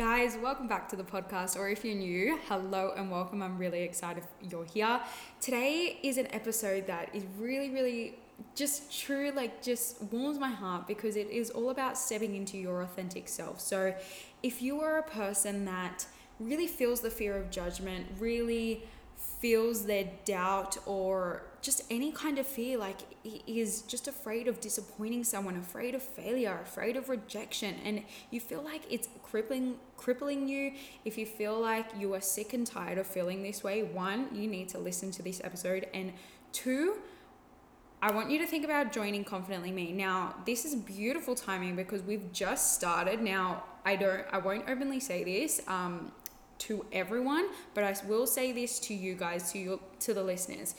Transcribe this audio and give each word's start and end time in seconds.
Guys, 0.00 0.38
welcome 0.42 0.66
back 0.66 0.88
to 0.88 0.96
the 0.96 1.04
podcast, 1.04 1.58
or 1.58 1.68
if 1.68 1.84
you're 1.84 1.94
new, 1.94 2.38
hello 2.48 2.94
and 2.96 3.10
welcome. 3.10 3.42
I'm 3.42 3.58
really 3.58 3.82
excited 3.82 4.22
you're 4.40 4.64
here. 4.64 4.98
Today 5.42 5.98
is 6.02 6.16
an 6.16 6.26
episode 6.32 6.86
that 6.86 7.14
is 7.14 7.22
really, 7.38 7.68
really 7.68 8.14
just 8.54 8.98
true, 8.98 9.30
like 9.36 9.60
just 9.62 10.02
warms 10.04 10.38
my 10.38 10.48
heart 10.48 10.86
because 10.86 11.16
it 11.16 11.28
is 11.28 11.50
all 11.50 11.68
about 11.68 11.98
stepping 11.98 12.34
into 12.34 12.56
your 12.56 12.80
authentic 12.80 13.28
self. 13.28 13.60
So, 13.60 13.94
if 14.42 14.62
you 14.62 14.80
are 14.80 14.96
a 14.96 15.02
person 15.02 15.66
that 15.66 16.06
really 16.38 16.66
feels 16.66 17.02
the 17.02 17.10
fear 17.10 17.36
of 17.36 17.50
judgment, 17.50 18.06
really 18.18 18.84
feels 19.18 19.84
their 19.84 20.08
doubt 20.24 20.78
or 20.86 21.42
just 21.62 21.82
any 21.90 22.10
kind 22.12 22.38
of 22.38 22.46
fear, 22.46 22.78
like 22.78 22.98
is 23.46 23.82
just 23.82 24.08
afraid 24.08 24.48
of 24.48 24.60
disappointing 24.60 25.24
someone, 25.24 25.56
afraid 25.56 25.94
of 25.94 26.02
failure, 26.02 26.58
afraid 26.62 26.96
of 26.96 27.08
rejection, 27.08 27.76
and 27.84 28.02
you 28.30 28.40
feel 28.40 28.62
like 28.62 28.82
it's 28.90 29.08
crippling 29.22 29.76
crippling 29.96 30.48
you, 30.48 30.72
if 31.04 31.18
you 31.18 31.26
feel 31.26 31.60
like 31.60 31.86
you 31.98 32.14
are 32.14 32.20
sick 32.20 32.54
and 32.54 32.66
tired 32.66 32.96
of 32.96 33.06
feeling 33.06 33.42
this 33.42 33.62
way, 33.62 33.82
one, 33.82 34.28
you 34.32 34.46
need 34.46 34.68
to 34.70 34.78
listen 34.78 35.10
to 35.10 35.22
this 35.22 35.40
episode, 35.44 35.86
and 35.92 36.12
two, 36.52 36.96
I 38.00 38.10
want 38.12 38.30
you 38.30 38.38
to 38.38 38.46
think 38.46 38.64
about 38.64 38.92
joining 38.92 39.24
Confidently 39.24 39.72
Me. 39.72 39.92
Now, 39.92 40.36
this 40.46 40.64
is 40.64 40.74
beautiful 40.74 41.34
timing 41.34 41.76
because 41.76 42.02
we've 42.02 42.32
just 42.32 42.74
started. 42.74 43.20
Now, 43.20 43.64
I 43.84 43.96
don't 43.96 44.24
I 44.32 44.38
won't 44.38 44.68
openly 44.68 45.00
say 45.00 45.24
this. 45.24 45.60
Um, 45.68 46.12
to 46.60 46.84
everyone, 46.92 47.46
but 47.74 47.84
I 47.84 47.96
will 48.06 48.26
say 48.26 48.52
this 48.52 48.78
to 48.80 48.94
you 48.94 49.14
guys, 49.14 49.50
to 49.52 49.58
you, 49.58 49.80
to 50.00 50.14
the 50.14 50.22
listeners. 50.22 50.74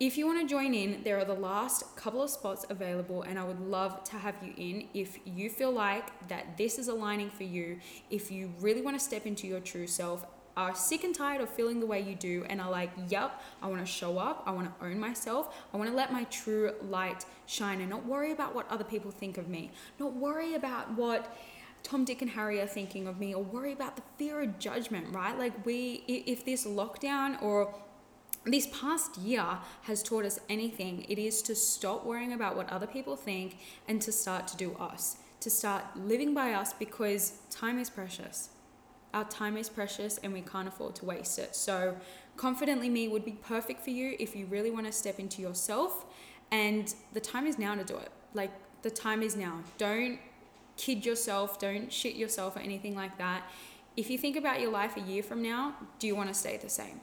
If 0.00 0.16
you 0.16 0.26
want 0.26 0.40
to 0.40 0.46
join 0.48 0.72
in, 0.72 1.02
there 1.04 1.18
are 1.18 1.26
the 1.26 1.34
last 1.34 1.94
couple 1.94 2.22
of 2.22 2.30
spots 2.30 2.64
available, 2.70 3.20
and 3.20 3.38
I 3.38 3.44
would 3.44 3.60
love 3.60 4.02
to 4.04 4.16
have 4.16 4.34
you 4.42 4.54
in 4.56 4.88
if 4.94 5.18
you 5.26 5.50
feel 5.50 5.70
like 5.70 6.26
that 6.28 6.56
this 6.56 6.78
is 6.78 6.88
aligning 6.88 7.28
for 7.28 7.42
you. 7.42 7.80
If 8.08 8.30
you 8.30 8.50
really 8.60 8.80
want 8.80 8.98
to 8.98 9.04
step 9.04 9.26
into 9.26 9.46
your 9.46 9.60
true 9.60 9.86
self, 9.86 10.24
are 10.56 10.74
sick 10.74 11.04
and 11.04 11.14
tired 11.14 11.42
of 11.42 11.50
feeling 11.50 11.80
the 11.80 11.86
way 11.86 12.00
you 12.00 12.14
do, 12.14 12.46
and 12.48 12.62
are 12.62 12.70
like, 12.70 12.90
yep, 13.10 13.42
I 13.60 13.66
want 13.66 13.84
to 13.84 13.92
show 13.92 14.16
up, 14.16 14.42
I 14.46 14.52
want 14.52 14.74
to 14.74 14.86
own 14.86 14.98
myself, 14.98 15.54
I 15.74 15.76
want 15.76 15.90
to 15.90 15.96
let 15.96 16.10
my 16.10 16.24
true 16.24 16.72
light 16.80 17.26
shine, 17.44 17.82
and 17.82 17.90
not 17.90 18.06
worry 18.06 18.32
about 18.32 18.54
what 18.54 18.70
other 18.70 18.84
people 18.84 19.10
think 19.10 19.36
of 19.36 19.48
me, 19.48 19.70
not 19.98 20.14
worry 20.14 20.54
about 20.54 20.94
what 20.94 21.36
Tom, 21.82 22.06
Dick, 22.06 22.22
and 22.22 22.30
Harry 22.30 22.58
are 22.58 22.66
thinking 22.66 23.06
of 23.06 23.20
me, 23.20 23.34
or 23.34 23.42
worry 23.42 23.72
about 23.72 23.96
the 23.96 24.02
fear 24.16 24.40
of 24.40 24.58
judgment, 24.58 25.14
right? 25.14 25.38
Like, 25.38 25.66
we, 25.66 26.04
if 26.06 26.46
this 26.46 26.66
lockdown 26.66 27.40
or 27.42 27.74
this 28.44 28.66
past 28.68 29.18
year 29.18 29.58
has 29.82 30.02
taught 30.02 30.24
us 30.24 30.38
anything, 30.48 31.04
it 31.08 31.18
is 31.18 31.42
to 31.42 31.54
stop 31.54 32.06
worrying 32.06 32.32
about 32.32 32.56
what 32.56 32.68
other 32.70 32.86
people 32.86 33.16
think 33.16 33.58
and 33.86 34.00
to 34.02 34.12
start 34.12 34.48
to 34.48 34.56
do 34.56 34.74
us, 34.74 35.16
to 35.40 35.50
start 35.50 35.84
living 35.96 36.32
by 36.34 36.52
us 36.52 36.72
because 36.72 37.38
time 37.50 37.78
is 37.78 37.90
precious. 37.90 38.50
Our 39.12 39.24
time 39.24 39.56
is 39.56 39.68
precious 39.68 40.18
and 40.18 40.32
we 40.32 40.40
can't 40.40 40.68
afford 40.68 40.94
to 40.96 41.04
waste 41.04 41.38
it. 41.38 41.54
So, 41.54 41.96
Confidently 42.36 42.88
Me 42.88 43.06
would 43.06 43.24
be 43.24 43.32
perfect 43.32 43.82
for 43.82 43.90
you 43.90 44.16
if 44.18 44.34
you 44.34 44.46
really 44.46 44.70
want 44.70 44.86
to 44.86 44.92
step 44.92 45.18
into 45.18 45.42
yourself. 45.42 46.06
And 46.50 46.94
the 47.12 47.20
time 47.20 47.46
is 47.46 47.58
now 47.58 47.74
to 47.74 47.84
do 47.84 47.96
it. 47.96 48.10
Like, 48.32 48.50
the 48.80 48.90
time 48.90 49.22
is 49.22 49.36
now. 49.36 49.62
Don't 49.76 50.18
kid 50.78 51.04
yourself, 51.04 51.58
don't 51.58 51.92
shit 51.92 52.14
yourself 52.14 52.56
or 52.56 52.60
anything 52.60 52.94
like 52.94 53.18
that. 53.18 53.42
If 53.94 54.08
you 54.08 54.16
think 54.16 54.36
about 54.36 54.60
your 54.60 54.70
life 54.70 54.96
a 54.96 55.00
year 55.00 55.22
from 55.22 55.42
now, 55.42 55.74
do 55.98 56.06
you 56.06 56.16
want 56.16 56.28
to 56.28 56.34
stay 56.34 56.56
the 56.56 56.70
same? 56.70 57.02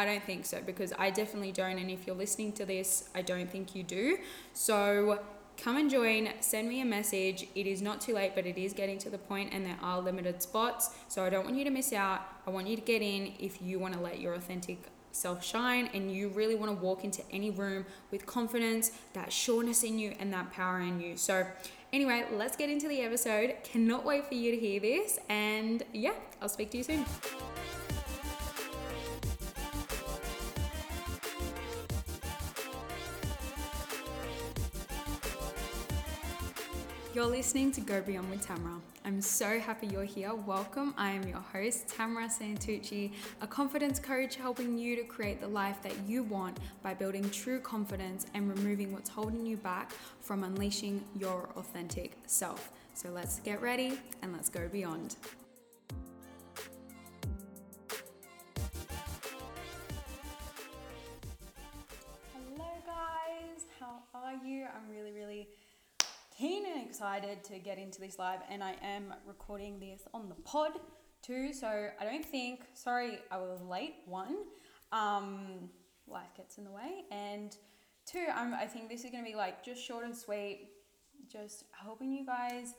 I 0.00 0.06
don't 0.06 0.24
think 0.24 0.46
so 0.46 0.60
because 0.64 0.94
I 0.98 1.10
definitely 1.10 1.52
don't. 1.52 1.78
And 1.78 1.90
if 1.90 2.06
you're 2.06 2.16
listening 2.16 2.52
to 2.52 2.64
this, 2.64 3.10
I 3.14 3.20
don't 3.20 3.50
think 3.50 3.74
you 3.74 3.82
do. 3.82 4.16
So 4.54 5.20
come 5.58 5.76
and 5.76 5.90
join, 5.90 6.30
send 6.40 6.70
me 6.70 6.80
a 6.80 6.86
message. 6.86 7.46
It 7.54 7.66
is 7.66 7.82
not 7.82 8.00
too 8.00 8.14
late, 8.14 8.32
but 8.34 8.46
it 8.46 8.56
is 8.56 8.72
getting 8.72 8.96
to 8.96 9.10
the 9.10 9.18
point 9.18 9.52
and 9.52 9.66
there 9.66 9.76
are 9.82 10.00
limited 10.00 10.40
spots. 10.40 10.88
So 11.08 11.22
I 11.22 11.28
don't 11.28 11.44
want 11.44 11.56
you 11.56 11.64
to 11.64 11.70
miss 11.70 11.92
out. 11.92 12.22
I 12.46 12.50
want 12.50 12.66
you 12.66 12.76
to 12.76 12.82
get 12.82 13.02
in 13.02 13.34
if 13.38 13.60
you 13.60 13.78
want 13.78 13.92
to 13.92 14.00
let 14.00 14.20
your 14.20 14.32
authentic 14.32 14.78
self 15.12 15.44
shine 15.44 15.90
and 15.92 16.10
you 16.10 16.28
really 16.28 16.54
want 16.54 16.70
to 16.70 16.82
walk 16.82 17.04
into 17.04 17.22
any 17.30 17.50
room 17.50 17.84
with 18.10 18.24
confidence, 18.24 18.92
that 19.12 19.30
sureness 19.30 19.82
in 19.82 19.98
you, 19.98 20.14
and 20.18 20.32
that 20.32 20.50
power 20.50 20.80
in 20.80 20.98
you. 20.98 21.18
So, 21.18 21.46
anyway, 21.92 22.24
let's 22.32 22.56
get 22.56 22.70
into 22.70 22.88
the 22.88 23.02
episode. 23.02 23.54
Cannot 23.64 24.06
wait 24.06 24.26
for 24.26 24.34
you 24.34 24.50
to 24.50 24.56
hear 24.56 24.80
this. 24.80 25.18
And 25.28 25.82
yeah, 25.92 26.14
I'll 26.40 26.48
speak 26.48 26.70
to 26.70 26.78
you 26.78 26.84
soon. 26.84 27.04
You're 37.12 37.26
listening 37.26 37.72
to 37.72 37.80
Go 37.80 38.00
Beyond 38.00 38.30
with 38.30 38.46
Tamra. 38.46 38.80
I'm 39.04 39.20
so 39.20 39.58
happy 39.58 39.88
you're 39.88 40.04
here. 40.04 40.32
Welcome. 40.32 40.94
I 40.96 41.10
am 41.10 41.26
your 41.26 41.40
host, 41.40 41.88
Tamra 41.88 42.28
Santucci, 42.28 43.10
a 43.40 43.48
confidence 43.48 43.98
coach 43.98 44.36
helping 44.36 44.78
you 44.78 44.94
to 44.94 45.02
create 45.02 45.40
the 45.40 45.48
life 45.48 45.82
that 45.82 45.92
you 46.06 46.22
want 46.22 46.58
by 46.84 46.94
building 46.94 47.28
true 47.30 47.58
confidence 47.58 48.26
and 48.34 48.48
removing 48.48 48.92
what's 48.92 49.10
holding 49.10 49.44
you 49.44 49.56
back 49.56 49.90
from 50.20 50.44
unleashing 50.44 51.02
your 51.18 51.48
authentic 51.56 52.16
self. 52.26 52.70
So 52.94 53.08
let's 53.08 53.40
get 53.40 53.60
ready 53.60 53.98
and 54.22 54.32
let's 54.32 54.48
go 54.48 54.68
beyond. 54.68 55.16
Hello, 62.32 62.70
guys. 62.86 63.64
How 63.80 64.00
are 64.14 64.34
you? 64.46 64.66
I'm 64.72 64.88
really, 64.88 65.10
really 65.10 65.48
keen 66.40 66.64
and 66.64 66.82
excited 66.82 67.44
to 67.44 67.58
get 67.58 67.76
into 67.76 68.00
this 68.00 68.18
live, 68.18 68.38
and 68.50 68.64
I 68.64 68.74
am 68.82 69.12
recording 69.26 69.78
this 69.78 70.08
on 70.14 70.30
the 70.30 70.34
pod 70.36 70.70
too. 71.20 71.52
So 71.52 71.66
I 72.00 72.04
don't 72.04 72.24
think, 72.24 72.62
sorry, 72.72 73.18
I 73.30 73.36
was 73.36 73.60
late. 73.60 73.96
One, 74.06 74.36
um, 74.90 75.68
life 76.08 76.34
gets 76.34 76.56
in 76.56 76.64
the 76.64 76.70
way, 76.70 77.04
and 77.10 77.54
two, 78.06 78.24
I'm, 78.34 78.54
I 78.54 78.64
think 78.64 78.88
this 78.88 79.04
is 79.04 79.10
going 79.10 79.22
to 79.22 79.30
be 79.30 79.36
like 79.36 79.62
just 79.62 79.84
short 79.84 80.06
and 80.06 80.16
sweet, 80.16 80.70
just 81.30 81.64
helping 81.72 82.10
you 82.10 82.24
guys 82.24 82.72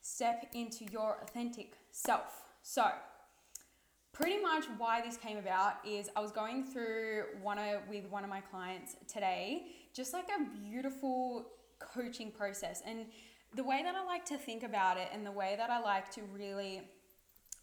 step 0.00 0.50
into 0.52 0.84
your 0.86 1.18
authentic 1.22 1.76
self. 1.92 2.42
So, 2.62 2.88
pretty 4.12 4.42
much 4.42 4.64
why 4.78 5.00
this 5.00 5.16
came 5.16 5.36
about 5.36 5.74
is 5.86 6.10
I 6.16 6.20
was 6.20 6.32
going 6.32 6.64
through 6.64 7.26
one 7.40 7.58
of 7.58 7.88
with 7.88 8.10
one 8.10 8.24
of 8.24 8.30
my 8.30 8.40
clients 8.40 8.96
today, 9.06 9.66
just 9.94 10.12
like 10.12 10.26
a 10.28 10.58
beautiful 10.58 11.46
coaching 11.78 12.30
process. 12.30 12.82
And 12.86 13.06
the 13.54 13.64
way 13.64 13.82
that 13.82 13.94
I 13.94 14.04
like 14.04 14.24
to 14.26 14.36
think 14.36 14.62
about 14.62 14.98
it 14.98 15.08
and 15.12 15.24
the 15.24 15.32
way 15.32 15.54
that 15.56 15.70
I 15.70 15.80
like 15.80 16.10
to 16.12 16.22
really 16.32 16.82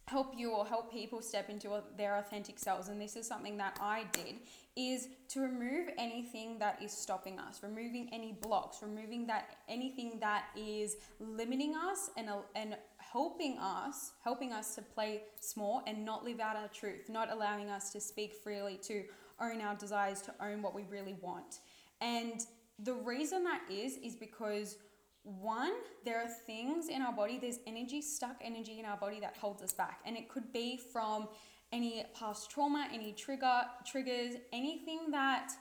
help 0.06 0.34
you 0.38 0.52
or 0.52 0.66
help 0.66 0.92
people 0.92 1.22
step 1.22 1.50
into 1.50 1.70
their 1.98 2.18
authentic 2.18 2.60
selves 2.60 2.90
and 2.90 3.00
this 3.00 3.16
is 3.16 3.26
something 3.26 3.56
that 3.58 3.78
I 3.82 4.04
did 4.12 4.36
is 4.76 5.08
to 5.30 5.40
remove 5.40 5.90
anything 5.98 6.60
that 6.60 6.82
is 6.84 6.92
stopping 6.92 7.40
us 7.40 7.62
removing 7.64 8.10
any 8.12 8.34
blocks 8.34 8.80
removing 8.82 9.26
that 9.28 9.56
anything 9.70 10.18
that 10.20 10.48
is 10.58 10.98
limiting 11.22 11.74
us 11.76 12.10
and 12.18 12.30
uh, 12.30 12.40
and 12.54 12.76
helping 12.98 13.58
us 13.60 14.12
helping 14.22 14.52
us 14.52 14.76
to 14.76 14.82
play 14.82 15.22
small 15.40 15.82
and 15.88 16.04
not 16.04 16.26
live 16.26 16.42
out 16.42 16.58
our 16.58 16.68
truth 16.68 17.08
not 17.08 17.32
allowing 17.32 17.70
us 17.70 17.90
to 17.92 18.02
speak 18.02 18.34
freely 18.34 18.78
to 18.84 19.04
own 19.40 19.62
our 19.62 19.76
desires 19.76 20.22
to 20.22 20.34
own 20.42 20.62
what 20.62 20.76
we 20.76 20.84
really 20.90 21.16
want 21.22 21.60
and 22.02 22.46
the 22.80 22.94
reason 22.94 23.44
that 23.44 23.62
is, 23.70 23.98
is 23.98 24.16
because 24.16 24.78
one, 25.24 25.74
there 26.04 26.22
are 26.22 26.30
things 26.46 26.90
in 26.90 27.02
our 27.02 27.14
body, 27.14 27.38
there's 27.40 27.60
energy, 27.66 28.02
stuck 28.02 28.36
energy 28.42 28.80
in 28.80 28.86
our 28.86 28.98
body 28.98 29.20
that 29.22 29.38
holds 29.38 29.62
us 29.62 29.74
back. 29.74 30.00
And 30.06 30.18
it 30.18 30.28
could 30.28 30.52
be 30.52 30.78
from 30.92 31.30
any 31.72 32.06
past 32.18 32.52
trauma, 32.52 32.88
any 32.94 33.14
trigger, 33.14 33.62
triggers, 33.86 34.36
anything 34.52 35.12
that 35.12 35.52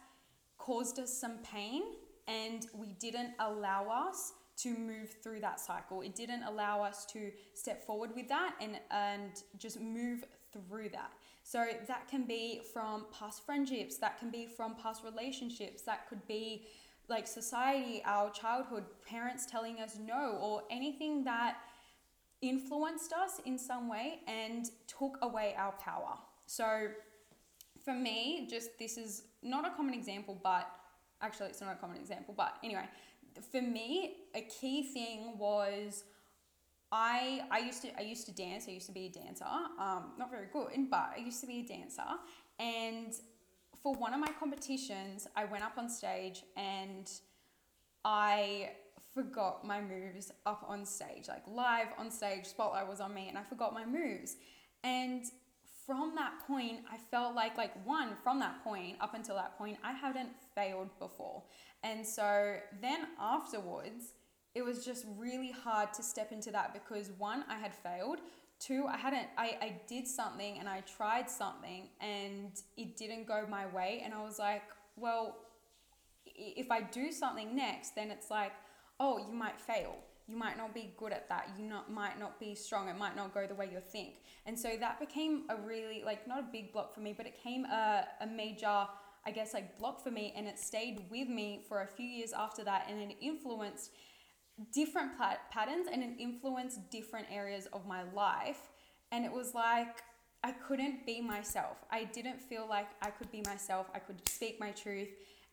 caused 0.59 0.99
us 0.99 1.17
some 1.17 1.39
pain 1.39 1.83
and 2.29 2.67
we 2.75 2.93
didn't 2.93 3.33
allow 3.41 3.89
us 3.89 4.33
to 4.59 4.77
move 4.77 5.11
through 5.23 5.41
that 5.41 5.59
cycle. 5.59 6.03
It 6.03 6.15
didn't 6.15 6.43
allow 6.45 6.83
us 6.83 7.05
to 7.07 7.33
step 7.55 7.85
forward 7.85 8.11
with 8.15 8.29
that 8.29 8.55
and 8.61 8.79
and 8.91 9.43
just 9.59 9.81
move 9.81 10.25
through 10.53 10.91
that. 10.91 11.13
So 11.43 11.67
that 11.89 12.07
can 12.09 12.25
be 12.25 12.61
from 12.73 13.07
past 13.13 13.45
friendships, 13.45 13.97
that 13.99 14.19
can 14.19 14.31
be 14.31 14.47
from 14.47 14.77
past 14.77 15.03
relationships, 15.03 15.83
that 15.83 16.09
could 16.09 16.25
be 16.29 16.67
like 17.09 17.27
society, 17.27 18.03
our 18.05 18.31
childhood, 18.31 18.85
parents 19.07 19.47
telling 19.47 19.81
us 19.81 19.99
no, 20.01 20.39
or 20.41 20.63
anything 20.71 21.25
that 21.25 21.57
influenced 22.41 23.13
us 23.13 23.41
in 23.45 23.59
some 23.59 23.89
way 23.89 24.21
and 24.27 24.71
took 24.87 25.19
away 25.23 25.55
our 25.57 25.73
power. 25.73 26.19
So 26.47 26.89
for 27.85 27.95
me, 27.95 28.49
just 28.51 28.79
this 28.79 28.97
is 28.97 29.25
not 29.43 29.67
a 29.67 29.71
common 29.71 29.95
example, 29.95 30.39
but 30.43 30.69
actually 31.21 31.49
it's 31.49 31.61
not 31.61 31.73
a 31.73 31.77
common 31.77 31.97
example, 31.97 32.35
but 32.37 32.57
anyway, 32.63 32.85
for 33.51 33.63
me, 33.63 34.17
a 34.35 34.43
key 34.43 34.83
thing 34.83 35.39
was 35.39 36.05
I 36.91 37.43
I 37.51 37.61
used 37.61 37.83
to 37.83 37.99
I 37.99 38.03
used 38.03 38.27
to 38.27 38.33
dance. 38.33 38.67
I 38.69 38.73
used 38.73 38.87
to 38.87 38.93
be 38.93 39.07
a 39.07 39.09
dancer. 39.09 39.45
Um, 39.45 40.13
not 40.19 40.31
very 40.31 40.49
good, 40.53 40.69
but 40.91 41.13
I 41.17 41.21
used 41.25 41.41
to 41.41 41.47
be 41.47 41.61
a 41.61 41.67
dancer, 41.67 42.03
and 42.59 43.15
for 43.83 43.95
one 43.95 44.15
of 44.15 44.21
my 44.21 44.31
competitions, 44.39 45.27
I 45.35 45.45
went 45.45 45.65
up 45.65 45.77
on 45.77 45.89
stage 45.89 46.43
and 46.57 47.11
I 48.05 48.71
forgot 49.15 49.67
my 49.67 49.81
moves 49.81 50.33
up 50.47 50.65
on 50.67 50.85
stage, 50.85 51.29
like 51.29 51.43
live 51.47 51.89
on 51.99 52.11
stage, 52.11 52.47
spotlight 52.47 52.89
was 52.89 53.01
on 53.01 53.13
me, 53.13 53.29
and 53.29 53.37
I 53.37 53.43
forgot 53.43 53.75
my 53.75 53.85
moves. 53.85 54.37
And 54.85 55.25
from 55.87 56.15
that 56.15 56.33
point, 56.47 56.81
I 56.91 56.97
felt 57.11 57.35
like 57.35 57.59
like 57.59 57.73
one 57.87 58.15
from 58.23 58.39
that 58.41 58.63
point 58.65 58.97
up 59.01 59.15
until 59.15 59.35
that 59.37 59.59
point, 59.59 59.79
I 59.83 59.93
hadn't 59.93 60.31
failed 60.55 60.91
before. 60.99 61.43
And 61.83 62.07
so 62.07 62.57
then 62.81 63.09
afterwards, 63.21 64.15
it 64.55 64.63
was 64.63 64.85
just 64.85 65.07
really 65.17 65.51
hard 65.51 65.93
to 65.95 66.03
step 66.03 66.31
into 66.31 66.51
that 66.53 66.73
because 66.73 67.11
one, 67.19 67.45
I 67.49 67.59
had 67.59 67.75
failed. 67.75 68.19
Two, 68.65 68.87
I 68.89 68.97
hadn't 68.97 69.27
I, 69.37 69.57
I 69.61 69.81
did 69.89 70.07
something 70.07 70.59
and 70.59 70.69
I 70.69 70.83
tried 70.83 71.29
something 71.29 71.89
and 72.01 72.53
it 72.77 72.97
didn't 72.97 73.27
go 73.27 73.45
my 73.49 73.67
way. 73.67 74.03
And 74.05 74.15
I 74.15 74.23
was 74.23 74.39
like, 74.39 74.63
well, 74.97 75.37
if 76.27 76.71
I 76.71 76.83
do 76.83 77.11
something 77.11 77.57
next, 77.57 77.95
then 77.95 78.11
it's 78.11 78.31
like, 78.31 78.53
oh, 79.01 79.19
you 79.19 79.35
might 79.35 79.61
fail. 79.61 79.97
You 80.29 80.37
might 80.37 80.57
not 80.57 80.73
be 80.73 80.95
good 80.97 81.13
at 81.13 81.29
that. 81.29 81.51
You 81.59 81.65
not 81.65 81.91
might 81.91 82.21
not 82.21 82.39
be 82.39 82.55
strong. 82.55 82.89
It 82.89 82.97
might 82.97 83.17
not 83.17 83.35
go 83.35 83.47
the 83.47 83.55
way 83.55 83.69
you 83.73 83.81
think. 83.81 84.21
And 84.47 84.59
so 84.59 84.77
that 84.79 85.01
became 85.01 85.43
a 85.49 85.57
really 85.57 86.03
like 86.05 86.29
not 86.29 86.39
a 86.39 86.47
big 86.51 86.73
block 86.73 86.95
for 86.95 87.01
me 87.01 87.13
but 87.17 87.27
it 87.27 87.43
came 87.43 87.65
a, 87.65 88.07
a 88.21 88.27
major 88.27 88.87
i 89.25 89.31
guess 89.31 89.55
like 89.55 89.79
block 89.79 90.03
for 90.03 90.11
me 90.11 90.33
and 90.37 90.47
it 90.47 90.59
stayed 90.59 91.05
with 91.11 91.29
me 91.29 91.63
for 91.69 91.83
a 91.83 91.87
few 91.87 92.07
years 92.07 92.33
after 92.33 92.65
that 92.65 92.87
and 92.89 93.11
it 93.11 93.17
influenced 93.21 93.91
different 94.73 95.17
plat- 95.17 95.51
patterns 95.51 95.87
and 95.91 96.03
it 96.03 96.11
influenced 96.19 96.91
different 96.91 97.27
areas 97.31 97.67
of 97.73 97.87
my 97.87 98.03
life 98.13 98.71
and 99.11 99.25
it 99.25 99.33
was 99.33 99.55
like 99.55 100.03
i 100.45 100.53
couldn't 100.53 101.05
be 101.07 101.21
myself 101.21 101.79
i 101.91 102.05
didn't 102.05 102.41
feel 102.41 102.67
like 102.69 102.89
i 103.01 103.11
could 103.11 103.31
be 103.33 103.43
myself 103.47 103.87
i 103.95 103.99
could 103.99 104.17
speak 104.29 104.61
my 104.61 104.71
truth 104.71 105.09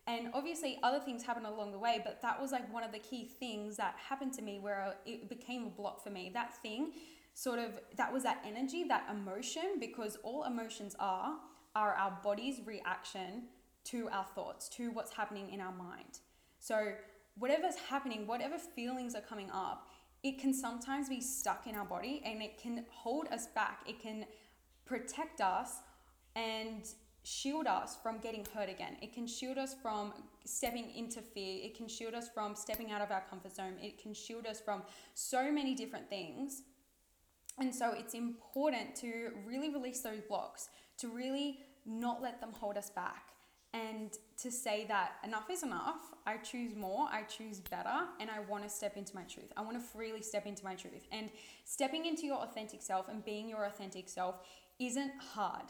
and 0.09 0.29
obviously, 0.33 0.79
other 0.81 0.99
things 0.99 1.21
happened 1.21 1.45
along 1.45 1.71
the 1.71 1.77
way, 1.77 2.01
but 2.03 2.19
that 2.23 2.41
was 2.41 2.51
like 2.51 2.73
one 2.73 2.83
of 2.83 2.91
the 2.91 2.97
key 2.97 3.25
things 3.25 3.77
that 3.77 3.93
happened 4.09 4.33
to 4.33 4.41
me 4.41 4.57
where 4.57 4.95
it 5.05 5.29
became 5.29 5.67
a 5.67 5.69
block 5.69 6.03
for 6.03 6.09
me. 6.09 6.31
That 6.33 6.57
thing, 6.63 6.93
sort 7.35 7.59
of, 7.59 7.79
that 7.95 8.11
was 8.11 8.23
that 8.23 8.43
energy, 8.43 8.83
that 8.85 9.07
emotion, 9.11 9.77
because 9.79 10.17
all 10.23 10.45
emotions 10.45 10.95
are, 10.99 11.35
are 11.75 11.93
our 11.93 12.17
body's 12.23 12.65
reaction 12.65 13.43
to 13.85 14.09
our 14.09 14.25
thoughts, 14.33 14.67
to 14.69 14.89
what's 14.89 15.13
happening 15.13 15.51
in 15.51 15.61
our 15.61 15.71
mind. 15.71 16.21
So, 16.57 16.93
whatever's 17.39 17.75
happening, 17.75 18.27
whatever 18.27 18.57
feelings 18.57 19.15
are 19.15 19.21
coming 19.21 19.49
up, 19.51 19.87
it 20.23 20.39
can 20.39 20.53
sometimes 20.53 21.07
be 21.09 21.21
stuck 21.21 21.65
in 21.65 21.75
our 21.75 21.85
body 21.85 22.21
and 22.25 22.41
it 22.41 22.61
can 22.61 22.85
hold 22.89 23.27
us 23.29 23.47
back. 23.47 23.81
It 23.87 23.99
can 23.99 24.25
protect 24.85 25.39
us 25.39 25.77
and 26.35 26.85
shield 27.23 27.67
us 27.67 27.97
from 28.01 28.17
getting 28.19 28.45
hurt 28.53 28.69
again. 28.69 28.97
It 29.01 29.13
can 29.13 29.27
shield 29.27 29.57
us 29.57 29.75
from 29.81 30.13
stepping 30.45 30.93
into 30.95 31.21
fear. 31.21 31.59
It 31.63 31.75
can 31.75 31.87
shield 31.87 32.13
us 32.13 32.29
from 32.33 32.55
stepping 32.55 32.91
out 32.91 33.01
of 33.01 33.11
our 33.11 33.23
comfort 33.29 33.55
zone. 33.55 33.75
It 33.81 34.01
can 34.01 34.13
shield 34.13 34.45
us 34.45 34.59
from 34.59 34.83
so 35.13 35.51
many 35.51 35.75
different 35.75 36.09
things. 36.09 36.63
And 37.59 37.73
so 37.73 37.93
it's 37.93 38.13
important 38.13 38.95
to 38.97 39.31
really 39.45 39.69
release 39.69 40.01
those 40.01 40.21
blocks, 40.27 40.69
to 40.97 41.09
really 41.09 41.59
not 41.85 42.21
let 42.21 42.39
them 42.39 42.51
hold 42.53 42.77
us 42.77 42.89
back, 42.89 43.31
and 43.73 44.17
to 44.41 44.51
say 44.51 44.85
that 44.87 45.13
enough 45.23 45.49
is 45.49 45.63
enough. 45.63 46.13
I 46.25 46.37
choose 46.37 46.75
more, 46.75 47.07
I 47.11 47.23
choose 47.23 47.59
better, 47.59 48.05
and 48.19 48.29
I 48.29 48.39
want 48.39 48.63
to 48.63 48.69
step 48.69 48.97
into 48.97 49.15
my 49.15 49.23
truth. 49.23 49.51
I 49.57 49.61
want 49.61 49.77
to 49.77 49.79
freely 49.79 50.21
step 50.21 50.45
into 50.45 50.63
my 50.63 50.75
truth. 50.75 51.07
And 51.11 51.29
stepping 51.65 52.05
into 52.05 52.25
your 52.25 52.37
authentic 52.37 52.81
self 52.81 53.07
and 53.09 53.23
being 53.23 53.49
your 53.49 53.65
authentic 53.65 54.09
self 54.09 54.35
isn't 54.79 55.11
hard 55.33 55.65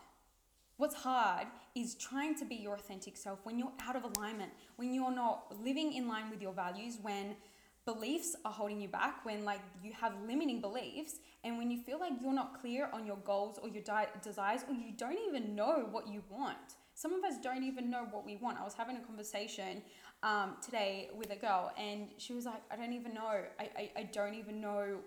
What's 0.79 0.95
hard 0.95 1.47
is 1.75 1.95
trying 1.95 2.35
to 2.35 2.45
be 2.45 2.55
your 2.55 2.75
authentic 2.75 3.17
self 3.17 3.39
when 3.43 3.59
you're 3.59 3.73
out 3.81 3.97
of 3.97 4.05
alignment, 4.05 4.53
when 4.77 4.93
you're 4.93 5.13
not 5.13 5.53
living 5.61 5.91
in 5.91 6.07
line 6.07 6.29
with 6.29 6.41
your 6.41 6.53
values, 6.53 6.97
when 7.01 7.35
beliefs 7.83 8.33
are 8.45 8.51
holding 8.53 8.79
you 8.79 8.87
back, 8.87 9.25
when 9.25 9.43
like 9.43 9.59
you 9.83 9.91
have 9.91 10.13
limiting 10.25 10.61
beliefs, 10.61 11.15
and 11.43 11.57
when 11.57 11.69
you 11.69 11.81
feel 11.81 11.99
like 11.99 12.13
you're 12.21 12.31
not 12.31 12.61
clear 12.61 12.89
on 12.93 13.05
your 13.05 13.17
goals 13.25 13.59
or 13.61 13.67
your 13.67 13.83
di- 13.83 14.07
desires, 14.23 14.61
or 14.69 14.73
you 14.73 14.93
don't 14.95 15.19
even 15.27 15.53
know 15.53 15.85
what 15.91 16.07
you 16.07 16.23
want. 16.29 16.77
Some 16.99 17.13
of 17.13 17.23
us 17.23 17.35
don't 17.41 17.63
even 17.63 17.89
know 17.89 18.07
what 18.11 18.25
we 18.25 18.35
want. 18.35 18.59
I 18.59 18.65
was 18.65 18.73
having 18.73 18.97
a 18.97 18.99
conversation 18.99 19.81
um, 20.21 20.57
today 20.61 21.09
with 21.15 21.31
a 21.31 21.35
girl, 21.37 21.71
and 21.77 22.09
she 22.17 22.33
was 22.33 22.43
like, 22.43 22.61
I 22.69 22.75
don't 22.75 22.91
even 22.91 23.13
know. 23.13 23.41
I, 23.57 23.69
I, 23.77 23.91
I 23.95 24.03
don't 24.11 24.33
even 24.33 24.59
know 24.59 24.97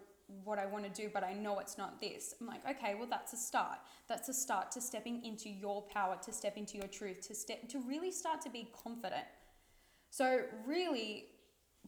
what 0.43 0.59
I 0.59 0.65
want 0.65 0.85
to 0.85 1.03
do, 1.03 1.11
but 1.13 1.23
I 1.23 1.35
know 1.35 1.59
it's 1.59 1.77
not 1.77 2.01
this. 2.01 2.35
I'm 2.41 2.47
like, 2.47 2.67
okay, 2.67 2.95
well, 2.95 3.09
that's 3.11 3.35
a 3.35 3.37
start. 3.37 3.77
That's 4.09 4.31
a 4.31 4.33
start 4.33 4.71
to 4.71 4.81
stepping 4.81 5.23
into 5.23 5.51
your 5.51 5.83
power, 5.83 6.17
to 6.25 6.33
step 6.33 6.57
into 6.57 6.79
your 6.79 6.87
truth, 6.87 7.29
to 7.29 7.35
step 7.35 7.69
to 7.69 7.79
really 7.81 8.11
start 8.11 8.41
to 8.41 8.49
be 8.49 8.71
confident. 8.83 9.27
So, 10.09 10.45
really, 10.67 11.27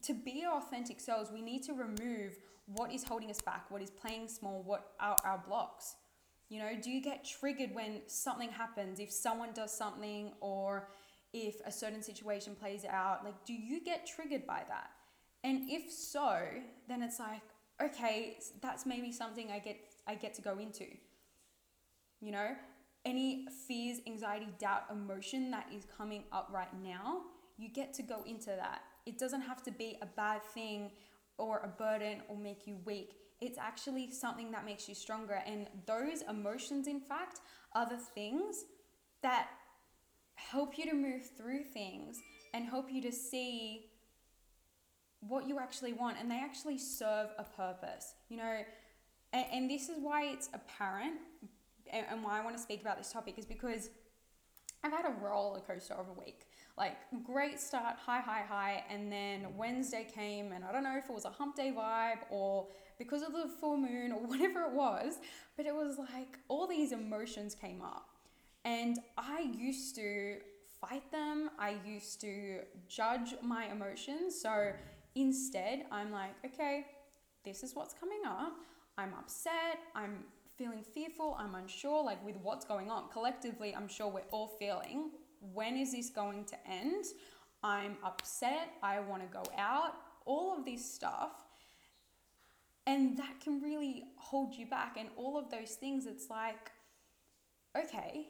to 0.03 0.12
be 0.12 0.45
our 0.47 0.59
authentic 0.59 1.01
selves, 1.01 1.33
we 1.33 1.41
need 1.41 1.62
to 1.62 1.73
remove 1.73 2.37
what 2.67 2.93
is 2.93 3.05
holding 3.05 3.31
us 3.31 3.41
back, 3.41 3.71
what 3.71 3.81
is 3.81 3.89
playing 3.89 4.29
small, 4.29 4.62
what 4.65 4.93
are 5.01 5.17
our 5.25 5.43
blocks. 5.49 5.95
You 6.49 6.61
know, 6.61 6.70
do 6.81 6.91
you 6.91 7.00
get 7.00 7.25
triggered 7.25 7.75
when 7.75 8.02
something 8.06 8.50
happens, 8.50 9.00
if 9.00 9.11
someone 9.11 9.50
does 9.55 9.73
something, 9.73 10.32
or 10.41 10.88
if 11.32 11.56
a 11.67 11.73
certain 11.73 12.02
situation 12.02 12.55
plays 12.55 12.85
out? 12.85 13.25
Like, 13.25 13.44
do 13.44 13.55
you 13.55 13.82
get 13.82 14.06
triggered 14.06 14.46
by 14.46 14.62
that? 14.69 14.91
And 15.43 15.70
if 15.70 15.93
so, 15.93 16.41
then 16.88 17.02
it's 17.02 17.19
like, 17.19 17.43
okay, 17.82 18.38
that's 18.62 18.87
maybe 18.87 19.12
something 19.12 19.50
I 19.50 19.58
get 19.58 19.76
I 20.06 20.14
get 20.14 20.35
to 20.35 20.43
go 20.43 20.58
into. 20.58 20.87
You 22.20 22.32
know, 22.32 22.50
any 23.05 23.46
fears, 23.67 23.99
anxiety, 24.06 24.49
doubt, 24.58 24.85
emotion 24.91 25.50
that 25.50 25.67
is 25.75 25.87
coming 25.96 26.25
up 26.32 26.49
right 26.52 26.73
now, 26.82 27.23
you 27.58 27.69
get 27.69 27.93
to 27.94 28.02
go 28.02 28.23
into 28.26 28.46
that. 28.46 28.82
It 29.06 29.19
doesn't 29.19 29.43
have 29.43 29.62
to 29.64 29.70
be 29.70 29.99
a 30.00 30.06
bad 30.06 30.43
thing 30.43 30.91
or 31.37 31.58
a 31.58 31.69
burden 31.69 32.23
or 32.29 32.37
make 32.37 32.67
you 32.67 32.79
weak. 32.85 33.14
It's 33.44 33.58
actually 33.58 34.11
something 34.11 34.50
that 34.52 34.64
makes 34.64 34.88
you 34.88 34.94
stronger. 34.94 35.43
And 35.46 35.69
those 35.87 36.23
emotions, 36.29 36.87
in 36.87 37.00
fact, 37.00 37.41
are 37.73 37.88
the 37.88 37.99
things 37.99 38.64
that 39.23 39.49
help 40.35 40.79
you 40.79 40.87
to 40.87 40.94
move 40.94 41.23
through 41.37 41.64
things 41.64 42.20
and 42.52 42.64
help 42.64 42.91
you 42.91 43.02
to 43.02 43.12
see 43.12 43.87
what 45.20 45.49
you 45.49 45.58
actually 45.58 45.93
want 45.93 46.19
and 46.20 46.31
they 46.31 46.38
actually 46.38 46.76
serve 46.76 47.29
a 47.38 47.44
purpose 47.44 48.14
you 48.29 48.37
know 48.37 48.58
and, 49.32 49.46
and 49.52 49.70
this 49.70 49.88
is 49.88 49.96
why 49.99 50.25
it's 50.25 50.50
apparent 50.52 51.14
and, 51.91 52.05
and 52.11 52.23
why 52.23 52.38
i 52.38 52.44
want 52.44 52.55
to 52.55 52.61
speak 52.61 52.82
about 52.82 52.99
this 52.99 53.11
topic 53.11 53.38
is 53.38 53.46
because 53.46 53.88
I've 54.85 54.93
had 54.93 55.06
a 55.06 55.25
roller 55.25 55.61
coaster 55.61 55.94
of 55.94 56.08
a 56.08 56.20
week. 56.20 56.43
Like, 56.76 56.96
great 57.25 57.58
start, 57.58 57.96
high, 57.96 58.20
high, 58.20 58.44
high. 58.46 58.85
And 58.91 59.11
then 59.11 59.56
Wednesday 59.56 60.06
came, 60.14 60.52
and 60.52 60.62
I 60.62 60.73
don't 60.73 60.85
know 60.85 60.99
if 60.99 61.08
it 61.08 61.12
was 61.12 61.25
a 61.25 61.31
hump 61.31 61.56
day 61.56 61.73
vibe 61.75 62.19
or 62.31 62.69
because 62.99 63.23
of 63.23 63.32
the 63.32 63.49
full 63.61 63.76
moon 63.76 64.12
or 64.12 64.19
whatever 64.26 64.62
it 64.62 64.73
was, 64.73 65.19
but 65.56 65.67
it 65.67 65.75
was 65.75 65.99
like 65.99 66.38
all 66.49 66.67
these 66.67 66.93
emotions 66.93 67.55
came 67.55 67.82
up. 67.82 68.08
And 68.65 68.98
I 69.19 69.51
used 69.56 69.94
to 69.96 70.36
fight 70.81 71.10
them, 71.13 71.51
I 71.58 71.77
used 71.84 72.20
to 72.22 72.60
judge 72.89 73.34
my 73.43 73.67
emotions. 73.67 74.41
So, 74.41 74.72
Instead, 75.17 75.86
I'm 75.93 76.10
like, 76.10 76.34
okay, 76.44 76.86
this 77.44 77.63
is 77.63 77.74
what's 77.74 77.94
coming 77.94 78.22
up. 78.27 78.55
I'm 78.98 79.13
upset. 79.15 79.79
I'm 79.94 80.24
feeling 80.56 80.82
fearful. 80.82 81.36
I'm 81.39 81.55
unsure, 81.55 82.03
like 82.05 82.24
with 82.24 82.36
what's 82.43 82.65
going 82.65 82.91
on. 82.91 83.08
Collectively, 83.13 83.74
I'm 83.74 83.86
sure 83.86 84.08
we're 84.08 84.22
all 84.32 84.48
feeling 84.58 85.10
when 85.53 85.77
is 85.77 85.93
this 85.93 86.10
going 86.10 86.44
to 86.46 86.56
end? 86.69 87.05
I'm 87.63 87.96
upset. 88.03 88.72
I 88.82 89.01
want 89.01 89.22
to 89.22 89.29
go 89.29 89.44
out. 89.56 89.93
All 90.27 90.56
of 90.58 90.65
this 90.65 90.84
stuff. 90.84 91.44
And 92.86 93.17
that 93.17 93.41
can 93.43 93.62
really 93.62 94.05
hold 94.17 94.55
you 94.55 94.67
back. 94.67 94.96
And 94.98 95.08
all 95.17 95.38
of 95.38 95.50
those 95.50 95.72
things, 95.72 96.06
it's 96.06 96.29
like, 96.29 96.70
okay, 97.76 98.29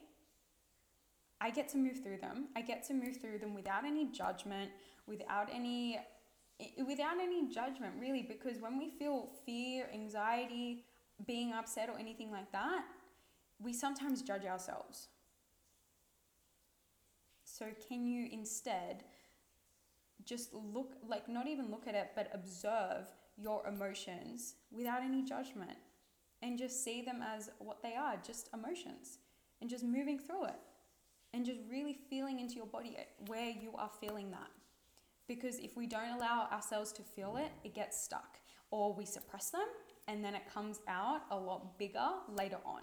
I 1.40 1.50
get 1.50 1.68
to 1.70 1.76
move 1.76 2.02
through 2.02 2.18
them. 2.18 2.49
I 2.56 2.62
get 2.62 2.87
to 2.88 2.94
move 2.94 3.16
through 3.20 3.38
them 3.38 3.54
without 3.54 3.84
any 3.84 4.11
judgment, 4.12 4.70
without 5.06 5.49
any 5.52 5.99
without 6.87 7.18
any 7.20 7.52
judgment, 7.52 7.94
really, 7.99 8.23
because 8.23 8.61
when 8.61 8.78
we 8.78 8.88
feel 8.88 9.28
fear, 9.44 9.88
anxiety, 9.92 10.84
being 11.26 11.52
upset, 11.52 11.88
or 11.88 11.99
anything 11.99 12.30
like 12.30 12.50
that, 12.52 12.84
we 13.61 13.73
sometimes 13.73 14.23
judge 14.23 14.44
ourselves. 14.44 15.08
So, 17.44 17.66
can 17.88 18.06
you 18.06 18.28
instead 18.30 19.04
just 20.25 20.54
look, 20.54 20.94
like, 21.06 21.28
not 21.28 21.46
even 21.46 21.70
look 21.70 21.87
at 21.87 21.94
it, 21.94 22.12
but 22.14 22.30
observe 22.32 23.08
your 23.37 23.67
emotions 23.67 24.55
without 24.71 25.03
any 25.03 25.23
judgment 25.23 25.76
and 26.43 26.59
just 26.59 26.85
see 26.85 27.03
them 27.03 27.23
as 27.23 27.50
what 27.59 27.83
they 27.83 27.95
are 27.95 28.17
just 28.25 28.49
emotions 28.55 29.19
and 29.61 29.71
just 29.71 29.85
moving 29.85 30.19
through 30.19 30.45
it 30.45 30.61
and 31.33 31.45
just 31.45 31.61
really 31.69 31.99
feeling 32.09 32.38
into 32.38 32.55
your 32.55 32.67
body 32.67 32.97
where 33.26 33.50
you 33.50 33.73
are 33.76 33.91
feeling 34.00 34.31
that. 34.31 34.50
Because 35.26 35.59
if 35.59 35.76
we 35.76 35.87
don't 35.87 36.11
allow 36.17 36.49
ourselves 36.53 36.93
to 36.93 37.03
feel 37.03 37.37
it, 37.37 37.50
it 37.64 37.75
gets 37.75 38.00
stuck, 38.00 38.38
or 38.71 38.93
we 38.93 39.07
suppress 39.07 39.50
them, 39.50 39.67
and 40.07 40.23
then 40.23 40.35
it 40.35 40.43
comes 40.53 40.81
out 40.87 41.23
a 41.31 41.37
lot 41.37 41.79
bigger 41.79 42.09
later 42.37 42.59
on. 42.64 42.83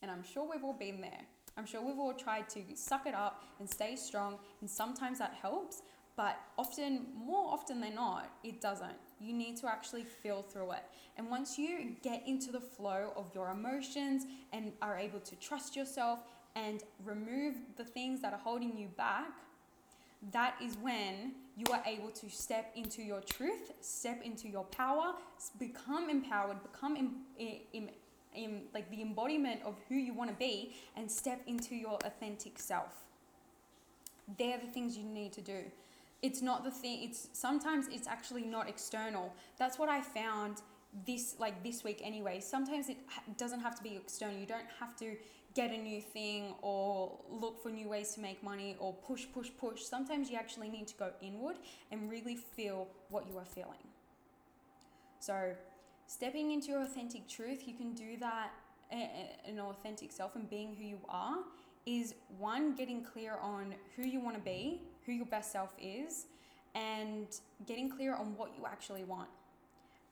And 0.00 0.10
I'm 0.10 0.22
sure 0.22 0.48
we've 0.48 0.62
all 0.62 0.78
been 0.78 1.00
there. 1.00 1.20
I'm 1.56 1.66
sure 1.66 1.82
we've 1.84 1.98
all 1.98 2.14
tried 2.14 2.48
to 2.50 2.60
suck 2.76 3.06
it 3.06 3.14
up 3.14 3.42
and 3.58 3.68
stay 3.68 3.96
strong, 3.96 4.38
and 4.60 4.70
sometimes 4.70 5.18
that 5.18 5.34
helps, 5.42 5.82
But 6.16 6.38
often, 6.56 7.06
more 7.14 7.52
often 7.52 7.80
than 7.80 7.94
not, 7.94 8.30
it 8.42 8.60
doesn't. 8.60 8.96
You 9.20 9.32
need 9.32 9.56
to 9.58 9.68
actually 9.68 10.04
feel 10.04 10.42
through 10.42 10.72
it. 10.72 10.82
And 11.16 11.30
once 11.30 11.58
you 11.58 11.96
get 12.02 12.22
into 12.26 12.52
the 12.52 12.60
flow 12.60 13.12
of 13.16 13.30
your 13.34 13.50
emotions 13.50 14.24
and 14.52 14.72
are 14.82 14.98
able 14.98 15.20
to 15.20 15.36
trust 15.36 15.74
yourself 15.74 16.20
and 16.54 16.82
remove 17.04 17.54
the 17.76 17.84
things 17.84 18.20
that 18.22 18.32
are 18.32 18.40
holding 18.42 18.76
you 18.76 18.88
back, 18.88 19.32
that 20.32 20.54
is 20.62 20.76
when 20.78 21.32
you 21.56 21.64
are 21.72 21.82
able 21.86 22.10
to 22.10 22.28
step 22.28 22.72
into 22.74 23.02
your 23.02 23.20
truth, 23.20 23.72
step 23.80 24.22
into 24.22 24.48
your 24.48 24.64
power, 24.64 25.14
become 25.58 26.10
empowered, 26.10 26.58
become 26.62 26.96
in, 26.96 27.10
in, 27.72 27.90
in, 28.34 28.62
like 28.74 28.90
the 28.90 29.00
embodiment 29.00 29.60
of 29.64 29.74
who 29.88 29.94
you 29.94 30.12
want 30.12 30.30
to 30.30 30.36
be, 30.36 30.74
and 30.96 31.10
step 31.10 31.40
into 31.46 31.74
your 31.74 31.98
authentic 32.04 32.58
self. 32.58 33.04
They're 34.38 34.58
the 34.58 34.66
things 34.66 34.96
you 34.96 35.04
need 35.04 35.32
to 35.34 35.40
do. 35.40 35.60
It's 36.22 36.42
not 36.42 36.64
the 36.64 36.70
thing. 36.70 37.02
It's 37.02 37.28
sometimes 37.32 37.88
it's 37.90 38.08
actually 38.08 38.44
not 38.44 38.68
external. 38.68 39.34
That's 39.58 39.78
what 39.78 39.88
I 39.88 40.00
found 40.00 40.62
this 41.04 41.36
like 41.38 41.62
this 41.62 41.84
week 41.84 42.00
anyway 42.02 42.40
sometimes 42.40 42.88
it 42.88 42.96
doesn't 43.36 43.60
have 43.60 43.76
to 43.76 43.82
be 43.82 43.96
external 43.96 44.38
you 44.38 44.46
don't 44.46 44.70
have 44.80 44.96
to 44.96 45.16
get 45.54 45.70
a 45.70 45.76
new 45.76 46.00
thing 46.00 46.54
or 46.62 47.18
look 47.28 47.62
for 47.62 47.70
new 47.70 47.88
ways 47.88 48.14
to 48.14 48.20
make 48.20 48.42
money 48.42 48.76
or 48.78 48.94
push 48.94 49.26
push 49.34 49.50
push 49.58 49.82
sometimes 49.82 50.30
you 50.30 50.36
actually 50.36 50.68
need 50.68 50.86
to 50.86 50.94
go 50.94 51.10
inward 51.20 51.56
and 51.90 52.10
really 52.10 52.36
feel 52.36 52.88
what 53.10 53.26
you 53.28 53.36
are 53.36 53.44
feeling 53.44 53.88
so 55.18 55.52
stepping 56.06 56.52
into 56.52 56.68
your 56.68 56.82
authentic 56.82 57.28
truth 57.28 57.66
you 57.66 57.74
can 57.74 57.92
do 57.92 58.16
that 58.18 58.50
in 58.90 59.08
an 59.46 59.60
authentic 59.60 60.12
self 60.12 60.36
and 60.36 60.48
being 60.48 60.74
who 60.74 60.84
you 60.84 60.98
are 61.08 61.38
is 61.84 62.14
one 62.38 62.74
getting 62.74 63.02
clear 63.02 63.36
on 63.42 63.74
who 63.96 64.02
you 64.02 64.20
want 64.20 64.36
to 64.36 64.42
be 64.42 64.80
who 65.06 65.12
your 65.12 65.26
best 65.26 65.52
self 65.52 65.74
is 65.80 66.26
and 66.74 67.26
getting 67.66 67.88
clear 67.88 68.14
on 68.14 68.36
what 68.36 68.50
you 68.58 68.66
actually 68.66 69.04
want 69.04 69.28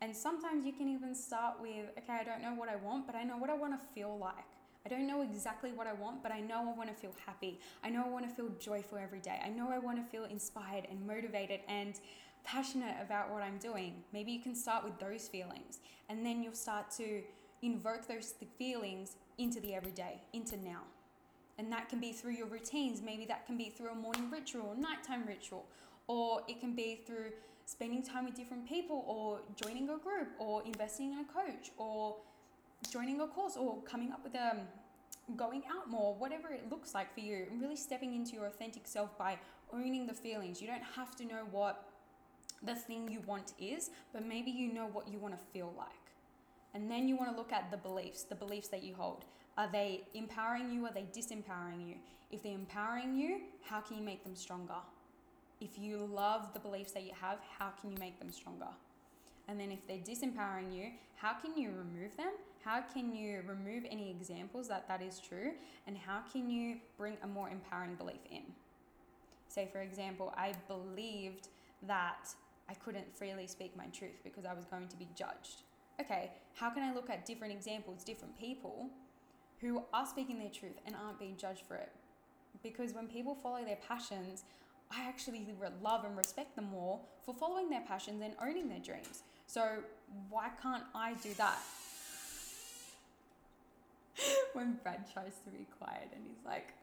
and 0.05 0.15
sometimes 0.15 0.67
you 0.67 0.73
can 0.73 0.89
even 0.89 1.15
start 1.15 1.55
with, 1.63 1.87
okay, 1.97 2.13
I 2.21 2.25
don't 2.25 2.43
know 2.43 2.53
what 2.53 2.69
I 2.69 2.77
want, 2.77 3.07
but 3.07 3.15
I 3.15 3.25
know 3.25 3.39
what 3.39 3.49
I 3.49 3.55
want 3.55 3.73
to 3.81 3.87
feel 3.95 4.19
like. 4.19 4.45
I 4.85 4.91
don't 4.91 5.07
know 5.07 5.23
exactly 5.23 5.73
what 5.73 5.87
I 5.87 5.95
want, 5.95 6.23
but 6.23 6.31
I 6.31 6.41
know 6.41 6.71
I 6.71 6.77
want 6.77 6.91
to 6.91 6.95
feel 6.95 7.15
happy. 7.25 7.59
I 7.83 7.89
know 7.89 8.05
I 8.05 8.11
want 8.11 8.29
to 8.29 8.35
feel 8.35 8.51
joyful 8.61 8.99
every 8.99 9.21
day. 9.21 9.41
I 9.43 9.49
know 9.49 9.71
I 9.71 9.79
want 9.79 9.97
to 9.97 10.05
feel 10.05 10.25
inspired 10.25 10.87
and 10.91 11.07
motivated 11.07 11.61
and 11.69 11.99
passionate 12.45 12.97
about 13.01 13.33
what 13.33 13.43
I'm 13.43 13.57
doing. 13.57 13.95
Maybe 14.13 14.31
you 14.33 14.41
can 14.41 14.55
start 14.55 14.85
with 14.85 14.99
those 14.99 15.27
feelings 15.27 15.79
and 16.11 16.25
then 16.27 16.43
you'll 16.43 16.53
start 16.53 16.91
to 16.99 17.23
invoke 17.63 18.07
those 18.07 18.35
feelings 18.59 19.17
into 19.39 19.59
the 19.59 19.75
everyday, 19.75 20.21
into 20.35 20.59
now. 20.59 20.83
And 21.59 21.71
that 21.73 21.89
can 21.89 22.01
be 22.01 22.13
through 22.13 22.33
your 22.33 22.47
routines. 22.47 23.01
Maybe 23.03 23.25
that 23.27 23.47
can 23.47 23.57
be 23.57 23.71
through 23.71 23.91
a 23.91 23.95
morning 23.95 24.31
ritual, 24.31 24.69
or 24.69 24.77
nighttime 24.77 25.25
ritual, 25.27 25.67
or 26.09 26.43
it 26.49 26.61
can 26.61 26.75
be 26.75 27.01
through 27.07 27.33
spending 27.67 28.03
time 28.03 28.25
with 28.25 28.35
different 28.35 28.69
people 28.69 29.05
or 29.07 29.41
joining 29.57 29.89
a 29.89 29.97
group 29.97 30.29
or 30.39 30.63
investing 30.65 31.13
in 31.13 31.21
a 31.21 31.25
coach 31.25 31.71
or 31.79 32.17
joining 32.91 33.21
a 33.21 33.27
course 33.27 33.57
or 33.57 33.81
coming 33.83 34.13
up 34.13 34.23
with 34.23 34.35
a 34.35 34.51
um, 34.51 34.59
going 35.37 35.63
out 35.75 35.89
more, 35.89 36.15
whatever 36.15 36.49
it 36.49 36.71
looks 36.71 36.93
like 36.95 37.13
for 37.15 37.21
you, 37.21 37.47
and 37.51 37.61
really 37.61 37.77
stepping 37.77 38.15
into 38.15 38.35
your 38.35 38.47
authentic 38.47 38.87
self 38.87 39.17
by 39.17 39.39
owning 39.73 40.07
the 40.07 40.13
feelings. 40.13 40.61
You 40.61 40.69
don't 40.69 40.83
have 40.97 41.17
to 41.17 41.25
know 41.25 41.47
what 41.51 41.89
the 42.63 42.75
thing 42.75 43.11
you 43.11 43.21
want 43.21 43.53
is, 43.59 43.91
but 44.13 44.27
maybe 44.27 44.51
you 44.51 44.73
know 44.73 44.87
what 44.87 45.09
you 45.09 45.19
want 45.19 45.35
to 45.35 45.45
feel 45.53 45.73
like. 45.77 45.89
And 46.75 46.91
then 46.91 47.09
you 47.09 47.17
want 47.17 47.31
to 47.31 47.37
look 47.37 47.53
at 47.53 47.71
the 47.71 47.77
beliefs, 47.77 48.25
the 48.25 48.35
beliefs 48.35 48.69
that 48.69 48.83
you 48.83 48.95
hold. 48.95 49.25
Are 49.57 49.69
they 49.71 50.03
empowering 50.15 50.71
you? 50.73 50.85
Are 50.87 50.93
they 50.93 51.07
disempowering 51.13 51.89
you? 51.89 51.95
If 52.31 52.43
they're 52.43 52.55
empowering 52.55 53.17
you, 53.17 53.41
how 53.63 53.81
can 53.81 53.97
you 53.97 54.03
make 54.03 54.25
them 54.25 54.35
stronger? 54.35 54.75
if 55.65 55.79
you 55.79 56.09
love 56.13 56.53
the 56.53 56.61
beliefs 56.61 56.93
that 56.93 57.05
you 57.05 57.13
have, 57.21 57.39
how 57.59 57.71
can 57.81 57.91
you 57.91 57.97
make 57.99 58.19
them 58.19 58.31
stronger? 58.31 58.69
And 59.49 59.59
then 59.59 59.71
if 59.71 59.87
they're 59.87 59.99
disempowering 59.99 60.75
you, 60.75 60.91
how 61.17 61.35
can 61.35 61.57
you 61.57 61.71
remove 61.71 62.17
them? 62.17 62.33
How 62.65 62.81
can 62.81 63.15
you 63.15 63.43
remove 63.47 63.85
any 63.91 64.11
examples 64.11 64.69
that 64.69 64.89
that 64.89 65.03
is 65.03 65.21
true? 65.21 65.53
And 65.87 65.97
how 65.97 66.21
can 66.33 66.51
you 66.51 66.77
bring 66.97 67.17
a 67.23 67.27
more 67.27 67.51
empowering 67.51 67.95
belief 67.95 68.21
in? 68.31 68.43
Say, 69.49 69.69
for 69.71 69.81
example, 69.81 70.35
I 70.37 70.55
believed 70.67 71.49
that 71.87 72.29
I 72.69 72.75
couldn't 72.75 73.15
freely 73.15 73.47
speak 73.47 73.77
my 73.77 73.87
truth 73.87 74.23
because 74.25 74.45
I 74.45 74.55
was 74.55 74.65
going 74.65 74.89
to 74.89 74.97
be 74.97 75.09
judged. 75.15 75.63
Okay, 76.01 76.31
how 76.55 76.71
can 76.71 76.83
I 76.83 76.95
look 76.95 77.11
at 77.11 77.25
different 77.25 77.53
examples, 77.53 78.03
different 78.03 78.37
people 78.39 78.89
who 79.65 79.83
are 79.93 80.07
speaking 80.07 80.39
their 80.39 80.51
truth 80.51 80.79
and 80.87 80.95
aren't 80.97 81.19
being 81.19 81.37
judged 81.37 81.63
for 81.67 81.77
it? 81.77 81.93
Because 82.63 82.95
when 82.95 83.07
people 83.07 83.35
follow 83.35 83.65
their 83.65 83.79
passions, 83.89 84.45
I 84.91 85.09
actually 85.09 85.47
love 85.83 86.05
and 86.05 86.17
respect 86.17 86.57
them 86.57 86.67
more 86.71 87.01
for 87.25 87.35
following 87.35 87.71
their 87.71 87.83
passions 87.83 88.23
and 88.23 88.35
owning 88.43 88.69
their 88.69 88.79
dreams. 88.79 89.23
So 89.47 89.79
why 90.31 90.51
can't 90.63 90.85
I 90.95 91.15
do 91.15 91.35
that? 91.35 91.59
when 94.53 94.79
Brad 94.83 95.05
tries 95.13 95.39
to 95.45 95.51
be 95.51 95.67
quiet 95.79 96.09
and 96.15 96.25
he's 96.27 96.45
like, 96.45 96.75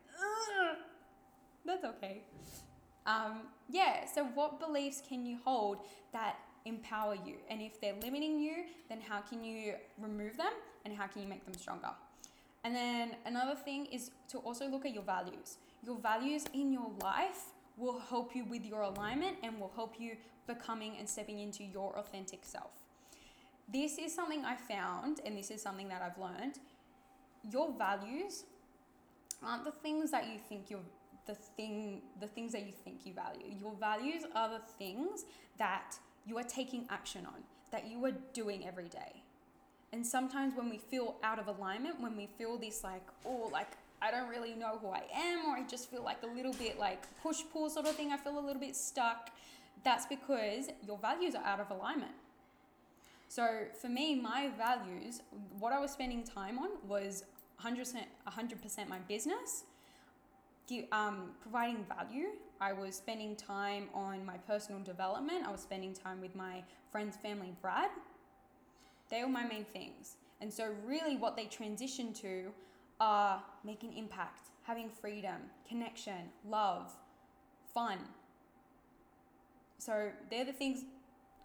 that's 1.65 1.85
okay. 1.85 2.23
Um, 3.05 3.41
yeah, 3.69 4.05
so 4.05 4.25
what 4.25 4.59
beliefs 4.59 5.01
can 5.07 5.25
you 5.25 5.37
hold 5.43 5.77
that 6.13 6.37
empower 6.65 7.15
you? 7.15 7.35
And 7.49 7.61
if 7.61 7.79
they're 7.81 7.95
limiting 8.01 8.39
you, 8.39 8.65
then 8.89 8.99
how 9.01 9.21
can 9.21 9.43
you 9.43 9.73
remove 9.99 10.37
them 10.37 10.53
and 10.85 10.95
how 10.95 11.07
can 11.07 11.21
you 11.21 11.27
make 11.27 11.45
them 11.45 11.53
stronger? 11.53 11.89
And 12.63 12.75
then 12.75 13.15
another 13.25 13.55
thing 13.55 13.87
is 13.87 14.11
to 14.29 14.37
also 14.39 14.67
look 14.67 14.85
at 14.85 14.93
your 14.93 15.03
values. 15.03 15.57
Your 15.83 15.97
values 15.97 16.45
in 16.53 16.71
your 16.71 16.91
life 17.01 17.53
will 17.77 17.99
help 17.99 18.35
you 18.35 18.45
with 18.45 18.63
your 18.63 18.81
alignment 18.81 19.37
and 19.41 19.59
will 19.59 19.71
help 19.75 19.95
you 19.99 20.15
becoming 20.47 20.97
and 20.99 21.09
stepping 21.09 21.39
into 21.39 21.63
your 21.63 21.97
authentic 21.97 22.41
self. 22.43 22.71
This 23.71 23.97
is 23.97 24.13
something 24.13 24.43
I 24.43 24.55
found, 24.55 25.21
and 25.25 25.37
this 25.37 25.49
is 25.49 25.61
something 25.61 25.87
that 25.87 26.01
I've 26.01 26.21
learned. 26.21 26.59
Your 27.49 27.71
values 27.71 28.43
aren't 29.43 29.63
the 29.63 29.71
things 29.71 30.11
that 30.11 30.25
you 30.27 30.37
think 30.37 30.69
you're 30.69 30.79
the 31.25 31.35
thing 31.35 32.01
the 32.19 32.27
things 32.27 32.51
that 32.51 32.65
you 32.65 32.73
think 32.83 33.05
you 33.05 33.13
value. 33.13 33.55
Your 33.59 33.73
values 33.79 34.23
are 34.35 34.49
the 34.49 34.61
things 34.77 35.25
that 35.57 35.95
you 36.25 36.37
are 36.37 36.43
taking 36.43 36.85
action 36.89 37.25
on, 37.25 37.41
that 37.71 37.89
you 37.89 38.03
are 38.05 38.13
doing 38.33 38.67
every 38.67 38.89
day. 38.89 39.23
And 39.93 40.05
sometimes 40.05 40.55
when 40.55 40.69
we 40.69 40.77
feel 40.77 41.15
out 41.21 41.37
of 41.37 41.47
alignment, 41.47 41.99
when 41.99 42.15
we 42.15 42.27
feel 42.37 42.57
this 42.57 42.83
like, 42.83 43.05
oh, 43.25 43.49
like 43.51 43.67
I 44.01 44.09
don't 44.09 44.29
really 44.29 44.53
know 44.53 44.79
who 44.81 44.87
I 44.87 45.03
am, 45.13 45.45
or 45.47 45.55
I 45.55 45.63
just 45.67 45.89
feel 45.91 46.03
like 46.03 46.23
a 46.23 46.27
little 46.27 46.53
bit 46.53 46.79
like 46.79 47.03
push 47.21 47.41
pull 47.51 47.69
sort 47.69 47.85
of 47.87 47.95
thing. 47.95 48.11
I 48.11 48.17
feel 48.17 48.39
a 48.39 48.45
little 48.45 48.61
bit 48.61 48.75
stuck. 48.75 49.29
That's 49.83 50.05
because 50.05 50.69
your 50.85 50.97
values 50.97 51.35
are 51.35 51.43
out 51.43 51.59
of 51.59 51.71
alignment. 51.71 52.13
So 53.27 53.65
for 53.79 53.89
me, 53.89 54.15
my 54.15 54.49
values, 54.57 55.21
what 55.59 55.71
I 55.71 55.79
was 55.79 55.91
spending 55.91 56.23
time 56.23 56.59
on 56.59 56.69
was 56.87 57.23
100%, 57.63 58.03
100% 58.27 58.89
my 58.89 58.99
business, 59.07 59.63
um, 60.91 61.31
providing 61.41 61.85
value. 61.85 62.29
I 62.59 62.73
was 62.73 62.95
spending 62.95 63.35
time 63.35 63.87
on 63.93 64.25
my 64.25 64.37
personal 64.37 64.81
development. 64.81 65.45
I 65.47 65.51
was 65.51 65.61
spending 65.61 65.93
time 65.93 66.21
with 66.21 66.35
my 66.35 66.63
friends, 66.91 67.15
family, 67.15 67.53
Brad. 67.61 67.89
They 69.11 69.23
were 69.23 69.29
my 69.29 69.43
main 69.43 69.65
things. 69.65 70.15
And 70.39 70.51
so, 70.51 70.73
really, 70.85 71.17
what 71.17 71.35
they 71.35 71.45
transitioned 71.45 72.19
to 72.21 72.51
are 72.99 73.43
making 73.63 73.95
impact, 73.95 74.47
having 74.63 74.89
freedom, 74.89 75.37
connection, 75.67 76.29
love, 76.47 76.91
fun. 77.73 77.99
So 79.77 80.11
they're 80.29 80.45
the 80.45 80.53
things, 80.53 80.85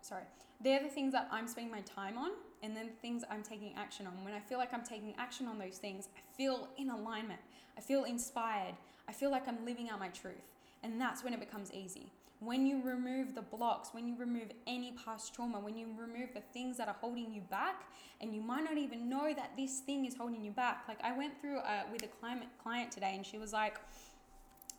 sorry, 0.01 0.25
they're 0.63 0.83
the 0.83 0.89
things 0.89 1.13
that 1.13 1.29
I'm 1.31 1.49
spending 1.49 1.73
my 1.73 1.81
time 1.81 2.17
on, 2.17 2.31
and 2.63 2.77
then 2.77 2.87
the 2.87 2.93
things 2.93 3.25
I'm 3.31 3.43
taking 3.43 3.73
action 3.77 4.07
on. 4.07 4.25
When 4.25 4.35
I 4.35 4.41
feel 4.41 4.59
like 4.59 4.73
I'm 4.73 4.85
taking 4.85 5.15
action 5.19 5.47
on 5.47 5.59
those 5.59 5.79
things, 5.79 6.09
I 6.17 6.21
feel 6.37 6.69
in 6.79 6.91
alignment. 6.91 7.41
I 7.77 7.81
feel 7.81 8.05
inspired. 8.05 8.75
I 9.09 9.13
feel 9.13 9.31
like 9.31 9.49
I'm 9.49 9.65
living 9.65 9.91
out 9.91 9.99
my 9.99 10.09
truth. 10.09 10.53
And 10.83 11.01
that's 11.01 11.25
when 11.25 11.33
it 11.33 11.41
becomes 11.41 11.73
easy 11.73 12.13
when 12.41 12.67
you 12.67 12.83
remove 12.83 13.35
the 13.35 13.43
blocks, 13.43 13.91
when 13.93 14.07
you 14.07 14.15
remove 14.17 14.49
any 14.67 14.93
past 15.05 15.35
trauma, 15.35 15.59
when 15.59 15.77
you 15.77 15.89
remove 15.99 16.35
the 16.35 16.43
things 16.53 16.77
that 16.77 16.87
are 16.87 16.97
holding 17.01 17.33
you 17.33 17.41
back, 17.41 17.85
and 18.21 18.35
you 18.35 18.43
might 18.43 18.65
not 18.65 18.77
even 18.77 19.09
know 19.09 19.33
that 19.35 19.53
this 19.57 19.81
thing 19.81 20.05
is 20.05 20.15
holding 20.15 20.43
you 20.43 20.51
back. 20.51 20.85
Like 20.87 21.03
I 21.03 21.17
went 21.17 21.41
through 21.41 21.59
uh, 21.59 21.83
with 21.91 22.03
a 22.03 22.09
client 22.09 22.43
client 22.63 22.93
today, 22.93 23.13
and 23.15 23.25
she 23.25 23.39
was 23.39 23.53
like, 23.53 23.81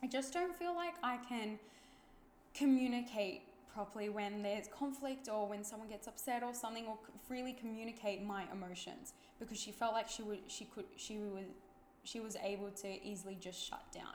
"I 0.04 0.08
just 0.08 0.34
don't 0.34 0.56
feel 0.56 0.76
like 0.76 0.94
I 1.02 1.18
can 1.28 1.58
communicate 2.54 3.42
properly 3.74 4.10
when 4.10 4.42
there's 4.42 4.68
conflict 4.68 5.30
or 5.30 5.48
when 5.48 5.64
someone 5.64 5.88
gets 5.88 6.08
upset 6.08 6.44
or 6.44 6.54
something, 6.54 6.86
or 6.86 6.98
freely 7.28 7.54
communicate 7.54 8.24
my 8.24 8.44
emotions 8.52 9.14
because 9.40 9.60
she 9.60 9.72
felt 9.72 9.94
like 9.94 10.10
she 10.10 10.22
would 10.22 10.40
she 10.48 10.66
could 10.66 10.86
she 10.96 11.18
was 11.18 11.46
she 12.04 12.20
was 12.20 12.36
able 12.44 12.70
to 12.70 13.04
easily 13.04 13.36
just 13.40 13.60
shut 13.60 13.82
down." 13.92 14.14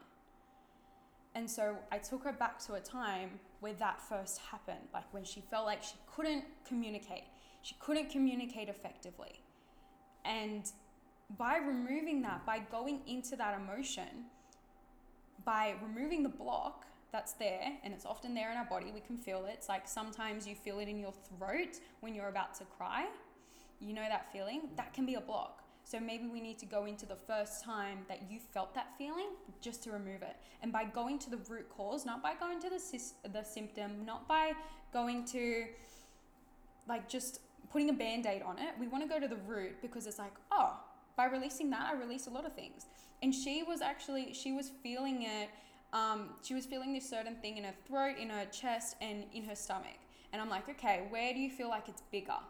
And 1.34 1.50
so 1.50 1.76
I 1.90 1.98
took 1.98 2.24
her 2.24 2.32
back 2.32 2.58
to 2.66 2.74
a 2.74 2.80
time 2.80 3.40
where 3.60 3.72
that 3.74 4.00
first 4.00 4.38
happened, 4.38 4.88
like 4.92 5.12
when 5.12 5.24
she 5.24 5.40
felt 5.40 5.66
like 5.66 5.82
she 5.82 5.94
couldn't 6.14 6.44
communicate. 6.66 7.24
She 7.62 7.74
couldn't 7.78 8.10
communicate 8.10 8.68
effectively. 8.68 9.42
And 10.24 10.70
by 11.38 11.56
removing 11.56 12.22
that, 12.22 12.44
by 12.44 12.58
going 12.70 13.00
into 13.06 13.36
that 13.36 13.58
emotion, 13.58 14.26
by 15.44 15.74
removing 15.82 16.22
the 16.22 16.28
block, 16.28 16.86
that's 17.12 17.34
there 17.34 17.72
and 17.84 17.92
it's 17.92 18.06
often 18.06 18.34
there 18.34 18.50
in 18.50 18.56
our 18.56 18.64
body. 18.64 18.90
We 18.92 19.00
can 19.00 19.18
feel 19.18 19.44
it. 19.44 19.52
It's 19.52 19.68
like 19.68 19.86
sometimes 19.86 20.46
you 20.46 20.54
feel 20.54 20.78
it 20.80 20.88
in 20.88 20.98
your 20.98 21.12
throat 21.12 21.78
when 22.00 22.14
you're 22.14 22.28
about 22.28 22.54
to 22.54 22.64
cry. 22.64 23.06
You 23.80 23.92
know 23.92 24.02
that 24.08 24.32
feeling? 24.32 24.62
That 24.76 24.94
can 24.94 25.04
be 25.04 25.14
a 25.14 25.20
block. 25.20 25.61
So 25.92 26.00
maybe 26.00 26.26
we 26.26 26.40
need 26.40 26.58
to 26.60 26.64
go 26.64 26.86
into 26.86 27.04
the 27.04 27.16
first 27.26 27.62
time 27.62 27.98
that 28.08 28.22
you 28.30 28.40
felt 28.54 28.74
that 28.74 28.96
feeling 28.96 29.26
just 29.60 29.82
to 29.82 29.90
remove 29.90 30.22
it. 30.22 30.36
And 30.62 30.72
by 30.72 30.84
going 30.84 31.18
to 31.18 31.28
the 31.28 31.36
root 31.50 31.68
cause, 31.68 32.06
not 32.06 32.22
by 32.22 32.32
going 32.34 32.60
to 32.60 32.70
the 32.70 33.28
the 33.28 33.42
symptom, 33.42 34.06
not 34.06 34.26
by 34.26 34.54
going 34.90 35.26
to 35.26 35.66
like 36.88 37.10
just 37.10 37.40
putting 37.70 37.90
a 37.90 37.92
band-aid 37.92 38.40
on 38.40 38.58
it. 38.58 38.70
We 38.80 38.88
want 38.88 39.04
to 39.04 39.08
go 39.08 39.20
to 39.20 39.28
the 39.28 39.36
root 39.46 39.82
because 39.82 40.06
it's 40.06 40.18
like, 40.18 40.32
oh, 40.50 40.80
by 41.14 41.26
releasing 41.26 41.68
that, 41.70 41.92
I 41.92 41.92
release 41.92 42.26
a 42.26 42.30
lot 42.30 42.46
of 42.46 42.54
things. 42.54 42.86
And 43.22 43.34
she 43.34 43.62
was 43.62 43.82
actually 43.82 44.32
she 44.32 44.52
was 44.52 44.70
feeling 44.82 45.24
it 45.24 45.50
um, 45.92 46.30
she 46.42 46.54
was 46.54 46.64
feeling 46.64 46.94
this 46.94 47.06
certain 47.06 47.36
thing 47.36 47.58
in 47.58 47.64
her 47.64 47.74
throat, 47.86 48.16
in 48.18 48.30
her 48.30 48.46
chest, 48.46 48.96
and 49.02 49.24
in 49.34 49.44
her 49.44 49.54
stomach. 49.54 49.98
And 50.32 50.40
I'm 50.40 50.48
like, 50.48 50.70
okay, 50.70 51.02
where 51.10 51.34
do 51.34 51.38
you 51.38 51.50
feel 51.50 51.68
like 51.68 51.86
it's 51.86 52.00
bigger? 52.10 52.40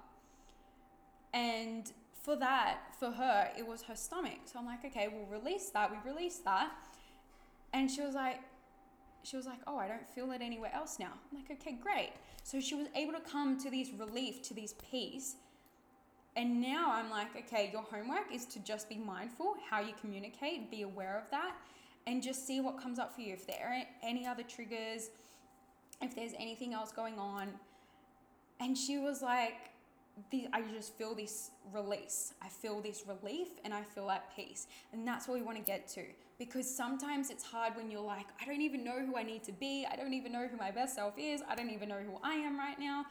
And 1.35 1.91
for 2.23 2.37
that, 2.37 2.79
for 2.99 3.11
her, 3.11 3.51
it 3.59 3.67
was 3.67 3.83
her 3.83 3.97
stomach. 3.97 4.39
So 4.45 4.59
I'm 4.59 4.67
like, 4.67 4.85
okay, 4.85 5.09
we'll 5.13 5.41
release 5.41 5.71
that. 5.71 5.91
We 5.91 6.11
released 6.11 6.45
that. 6.45 6.71
And 7.73 7.91
she 7.91 8.01
was 8.01 8.15
like, 8.15 8.39
she 9.25 9.37
was 9.37 9.47
like, 9.47 9.59
oh, 9.67 9.77
I 9.77 9.89
don't 9.89 10.09
feel 10.09 10.31
it 10.31 10.41
anywhere 10.41 10.71
else 10.73 10.99
now. 10.99 11.13
I'm 11.31 11.39
like, 11.39 11.51
okay, 11.51 11.77
great. 11.81 12.13
So 12.45 12.61
she 12.61 12.75
was 12.75 12.87
able 12.95 13.13
to 13.13 13.21
come 13.21 13.59
to 13.61 13.71
this 13.71 13.91
relief, 13.91 14.41
to 14.43 14.55
this 14.55 14.75
peace. 14.91 15.37
And 16.37 16.61
now 16.61 16.93
I'm 16.93 17.11
like, 17.11 17.37
okay, 17.37 17.71
your 17.73 17.83
homework 17.83 18.33
is 18.33 18.47
to 18.47 18.61
just 18.61 18.89
be 18.89 18.97
mindful 18.97 19.57
how 19.69 19.81
you 19.81 19.93
communicate, 20.01 20.71
be 20.71 20.83
aware 20.83 21.19
of 21.19 21.31
that, 21.31 21.55
and 22.07 22.23
just 22.23 22.47
see 22.47 22.61
what 22.61 22.81
comes 22.81 22.99
up 22.99 23.15
for 23.15 23.21
you. 23.21 23.33
If 23.35 23.47
there 23.47 23.69
are 23.69 24.09
any 24.09 24.27
other 24.27 24.43
triggers, 24.43 25.11
if 26.01 26.15
there's 26.15 26.33
anything 26.39 26.73
else 26.73 26.93
going 26.93 27.19
on. 27.19 27.49
And 28.61 28.79
she 28.79 28.99
was 28.99 29.23
like, 29.23 29.72
I 30.53 30.63
just 30.75 30.97
feel 30.97 31.15
this 31.15 31.51
release. 31.73 32.35
I 32.43 32.49
feel 32.49 32.81
this 32.81 33.05
relief 33.07 33.49
and 33.65 33.73
I 33.73 33.83
feel 33.83 34.11
at 34.11 34.35
peace. 34.35 34.67
And 34.93 35.07
that's 35.07 35.27
what 35.27 35.39
we 35.39 35.43
want 35.43 35.59
to 35.59 35.65
get 35.65 35.89
to. 35.89 36.05
Because 36.39 36.69
sometimes 36.75 37.31
it's 37.31 37.45
hard 37.45 37.77
when 37.77 37.91
you're 37.91 38.01
like, 38.01 38.27
I 38.41 38.45
don't 38.45 38.63
even 38.63 38.85
know 38.85 39.05
who 39.05 39.17
I 39.17 39.23
need 39.23 39.45
to 39.45 39.53
be. 39.53 39.87
I 39.91 39.97
don't 39.97 40.15
even 40.15 40.33
know 40.33 40.47
who 40.49 40.57
my 40.57 40.71
best 40.71 40.95
self 40.95 41.15
is. 41.19 41.43
I 41.49 41.55
don't 41.55 41.71
even 41.71 41.89
know 41.89 42.01
who 42.07 42.19
I 42.23 42.35
am 42.35 42.59
right 42.59 42.79
now. 42.79 43.07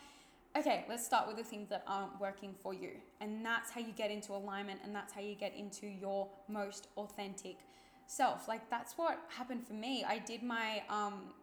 Okay, 0.58 0.86
let's 0.89 1.05
start 1.05 1.27
with 1.27 1.38
the 1.38 1.43
things 1.43 1.70
that 1.70 1.84
aren't 1.88 2.20
working 2.20 2.53
for 2.62 2.74
you. 2.74 2.91
And 3.22 3.46
that's 3.46 3.72
how 3.72 3.79
you 3.79 3.93
get 3.93 4.12
into 4.12 4.34
alignment 4.34 4.81
and 4.84 4.93
that's 4.93 5.13
how 5.13 5.22
you 5.22 5.36
get 5.36 5.55
into 5.55 5.88
your 5.88 6.27
most 6.50 6.89
authentic 6.98 7.58
self. 8.05 8.48
Like 8.48 8.70
that's 8.70 8.98
what 8.98 9.20
happened 9.29 9.65
for 9.65 9.74
me. 9.74 10.03
I 10.03 10.20
did 10.20 10.43
my 10.43 10.84
um 10.89 11.34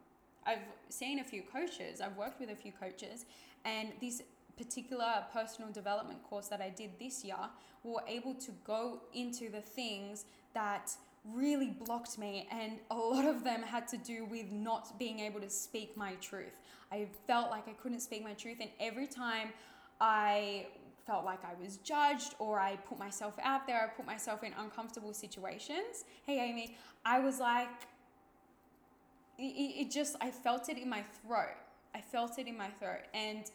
I've 0.47 0.59
seen 0.89 1.19
a 1.19 1.25
few 1.25 1.43
coaches, 1.43 2.01
I've 2.01 2.17
worked 2.17 2.41
with 2.41 2.51
a 2.51 2.57
few 2.57 2.73
coaches, 2.73 3.27
and 3.65 3.93
this 4.01 4.23
particular 4.59 5.25
personal 5.33 5.71
development 5.71 6.23
course 6.29 6.49
that 6.49 6.61
I 6.61 6.71
did 6.71 6.91
this 6.99 7.25
year, 7.25 7.37
we 7.85 7.93
were 7.93 8.05
able 8.07 8.35
to 8.35 8.51
go 8.67 9.01
into 9.15 9.49
the 9.49 9.61
things 9.61 10.25
that 10.53 10.91
really 11.25 11.69
blocked 11.85 12.19
me, 12.19 12.49
and 12.51 12.79
a 12.91 12.95
lot 12.95 13.25
of 13.25 13.45
them 13.45 13.63
had 13.63 13.87
to 13.89 13.97
do 13.97 14.25
with 14.25 14.51
not 14.51 14.99
being 14.99 15.21
able 15.21 15.41
to 15.41 15.51
speak 15.51 15.97
my 15.97 16.15
truth. 16.15 16.61
I 16.91 17.07
felt 17.27 17.51
like 17.51 17.69
I 17.69 17.73
couldn't 17.73 18.01
speak 18.01 18.23
my 18.25 18.35
truth, 18.35 18.59
and 18.61 18.71
every 18.81 19.07
time 19.07 19.49
I 20.01 20.67
felt 21.07 21.25
like 21.25 21.41
I 21.45 21.55
was 21.63 21.79
judged 21.79 22.35
or 22.39 22.61
I 22.61 22.77
put 22.77 22.99
myself 22.99 23.35
out 23.43 23.67
there, 23.67 23.81
I 23.83 23.87
put 23.97 24.07
myself 24.07 24.43
in 24.43 24.53
uncomfortable 24.59 25.15
situations. 25.15 26.05
Hey, 26.27 26.39
Amy, 26.41 26.77
I 27.05 27.21
was 27.21 27.41
like, 27.41 27.69
it, 29.39 29.43
it 29.43 29.91
just, 29.91 30.17
I 30.21 30.31
felt 30.31 30.69
it 30.69 30.79
in 30.79 30.89
my 30.89 31.03
throat. 31.23 31.57
I 31.95 32.01
felt 32.01 32.39
it 32.39 32.47
in 32.47 32.57
my 32.57 32.69
throat. 32.79 33.05
And 33.15 33.51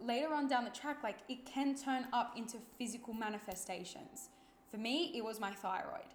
later 0.00 0.32
on 0.34 0.48
down 0.48 0.64
the 0.64 0.70
track, 0.70 0.98
like 1.02 1.18
it 1.28 1.44
can 1.46 1.74
turn 1.74 2.06
up 2.12 2.34
into 2.36 2.58
physical 2.78 3.14
manifestations. 3.14 4.30
For 4.70 4.76
me, 4.76 5.12
it 5.14 5.24
was 5.24 5.40
my 5.40 5.50
thyroid. 5.50 6.14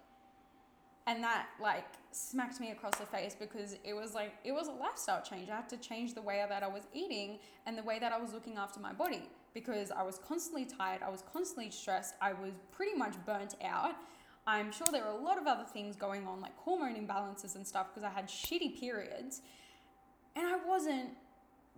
And 1.06 1.22
that 1.22 1.46
like 1.60 1.84
smacked 2.10 2.58
me 2.58 2.72
across 2.72 2.96
the 2.96 3.06
face 3.06 3.36
because 3.38 3.76
it 3.84 3.94
was 3.94 4.14
like, 4.14 4.34
it 4.44 4.52
was 4.52 4.66
a 4.66 4.72
lifestyle 4.72 5.22
change. 5.22 5.48
I 5.48 5.56
had 5.56 5.68
to 5.68 5.76
change 5.76 6.14
the 6.14 6.22
way 6.22 6.44
that 6.48 6.62
I 6.62 6.68
was 6.68 6.82
eating 6.92 7.38
and 7.66 7.78
the 7.78 7.82
way 7.82 7.98
that 8.00 8.12
I 8.12 8.18
was 8.18 8.32
looking 8.32 8.56
after 8.56 8.80
my 8.80 8.92
body 8.92 9.28
because 9.54 9.90
I 9.90 10.02
was 10.02 10.18
constantly 10.18 10.66
tired, 10.66 11.02
I 11.02 11.08
was 11.08 11.22
constantly 11.32 11.70
stressed, 11.70 12.14
I 12.20 12.34
was 12.34 12.52
pretty 12.72 12.94
much 12.94 13.14
burnt 13.24 13.54
out. 13.64 13.94
I'm 14.46 14.70
sure 14.70 14.86
there 14.92 15.02
were 15.02 15.18
a 15.18 15.22
lot 15.22 15.38
of 15.38 15.46
other 15.46 15.64
things 15.64 15.96
going 15.96 16.26
on, 16.26 16.40
like 16.40 16.56
hormone 16.58 16.94
imbalances 16.94 17.56
and 17.56 17.66
stuff, 17.66 17.86
because 17.88 18.04
I 18.04 18.10
had 18.10 18.28
shitty 18.28 18.78
periods. 18.78 19.40
And 20.36 20.46
I 20.46 20.56
wasn't 20.56 21.08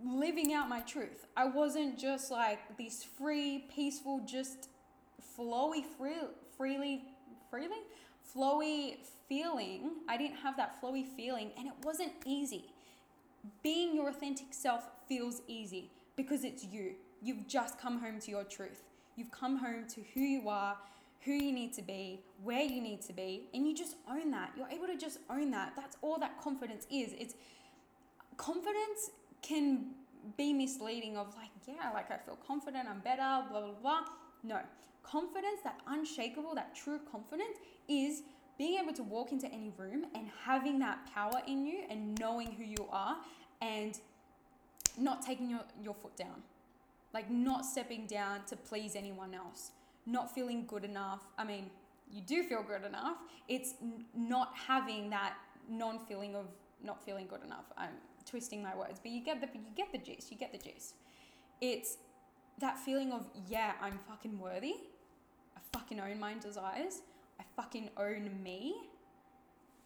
living 0.04 0.52
out 0.52 0.68
my 0.68 0.80
truth. 0.80 1.26
I 1.36 1.46
wasn't 1.46 1.98
just 1.98 2.30
like 2.30 2.76
this 2.76 3.04
free, 3.04 3.64
peaceful, 3.74 4.20
just 4.26 4.68
flowy, 5.38 5.84
free, 5.84 6.16
freely, 6.56 7.02
freely, 7.50 7.78
flowy 8.36 8.96
feeling. 9.28 9.90
I 10.08 10.16
didn't 10.16 10.36
have 10.36 10.56
that 10.56 10.80
flowy 10.80 11.06
feeling, 11.16 11.50
and 11.56 11.66
it 11.66 11.74
wasn't 11.82 12.12
easy. 12.24 12.64
Being 13.62 13.94
your 13.94 14.08
authentic 14.08 14.48
self 14.52 14.84
feels 15.08 15.42
easy 15.46 15.90
because 16.16 16.44
it's 16.44 16.64
you. 16.64 16.94
You've 17.22 17.46
just 17.46 17.80
come 17.80 17.98
home 17.98 18.20
to 18.20 18.30
your 18.30 18.44
truth. 18.44 18.82
You've 19.16 19.30
come 19.30 19.56
home 19.56 19.86
to 19.94 20.02
who 20.14 20.20
you 20.20 20.48
are, 20.48 20.76
who 21.24 21.32
you 21.32 21.52
need 21.52 21.72
to 21.74 21.82
be, 21.82 22.20
where 22.42 22.62
you 22.62 22.80
need 22.80 23.02
to 23.02 23.12
be, 23.12 23.48
and 23.52 23.66
you 23.66 23.74
just 23.74 23.96
own 24.08 24.30
that. 24.30 24.52
You're 24.56 24.68
able 24.68 24.86
to 24.86 24.96
just 24.96 25.18
own 25.28 25.50
that. 25.50 25.72
That's 25.76 25.96
all 26.02 26.18
that 26.18 26.40
confidence 26.40 26.86
is. 26.90 27.14
It's 27.18 27.34
confidence 28.36 29.10
can 29.42 29.86
be 30.36 30.52
misleading 30.52 31.16
of 31.16 31.34
like, 31.36 31.50
yeah, 31.66 31.90
like 31.92 32.10
I 32.10 32.16
feel 32.16 32.38
confident, 32.46 32.88
I'm 32.88 33.00
better, 33.00 33.44
blah 33.50 33.60
blah 33.60 33.72
blah. 33.80 34.00
No. 34.42 34.60
Confidence, 35.02 35.60
that 35.64 35.80
unshakable, 35.86 36.54
that 36.54 36.74
true 36.74 37.00
confidence 37.10 37.56
is 37.88 38.22
being 38.58 38.78
able 38.78 38.92
to 38.92 39.02
walk 39.02 39.32
into 39.32 39.46
any 39.46 39.72
room 39.78 40.04
and 40.14 40.28
having 40.44 40.78
that 40.80 40.98
power 41.14 41.40
in 41.46 41.64
you 41.64 41.84
and 41.88 42.18
knowing 42.18 42.52
who 42.52 42.64
you 42.64 42.86
are 42.90 43.16
and 43.62 43.98
not 44.98 45.22
taking 45.22 45.48
your, 45.48 45.60
your 45.82 45.94
foot 45.94 46.14
down 46.16 46.42
like 47.14 47.30
not 47.30 47.64
stepping 47.64 48.06
down 48.06 48.44
to 48.46 48.56
please 48.56 48.94
anyone 48.94 49.34
else, 49.34 49.72
not 50.06 50.34
feeling 50.34 50.64
good 50.66 50.84
enough. 50.84 51.22
I 51.36 51.44
mean, 51.44 51.70
you 52.10 52.20
do 52.20 52.42
feel 52.42 52.62
good 52.62 52.84
enough. 52.84 53.16
It's 53.48 53.74
n- 53.82 54.04
not 54.14 54.52
having 54.54 55.10
that 55.10 55.34
non 55.68 55.98
feeling 55.98 56.34
of 56.34 56.46
not 56.82 57.02
feeling 57.04 57.26
good 57.26 57.42
enough. 57.44 57.64
I'm 57.76 57.94
twisting 58.28 58.62
my 58.62 58.76
words, 58.76 59.00
but 59.02 59.10
you 59.10 59.22
get 59.22 59.40
the 59.40 59.48
you 59.54 59.74
get 59.76 59.92
the 59.92 59.98
gist. 59.98 60.30
You 60.30 60.38
get 60.38 60.52
the 60.52 60.58
gist. 60.58 60.94
It's 61.60 61.98
that 62.60 62.78
feeling 62.78 63.12
of 63.12 63.26
yeah, 63.48 63.72
I'm 63.80 63.98
fucking 64.08 64.38
worthy. 64.38 64.74
I 65.56 65.60
fucking 65.72 66.00
own 66.00 66.18
my 66.20 66.34
desires. 66.34 67.02
I 67.40 67.44
fucking 67.56 67.90
own 67.96 68.42
me, 68.42 68.74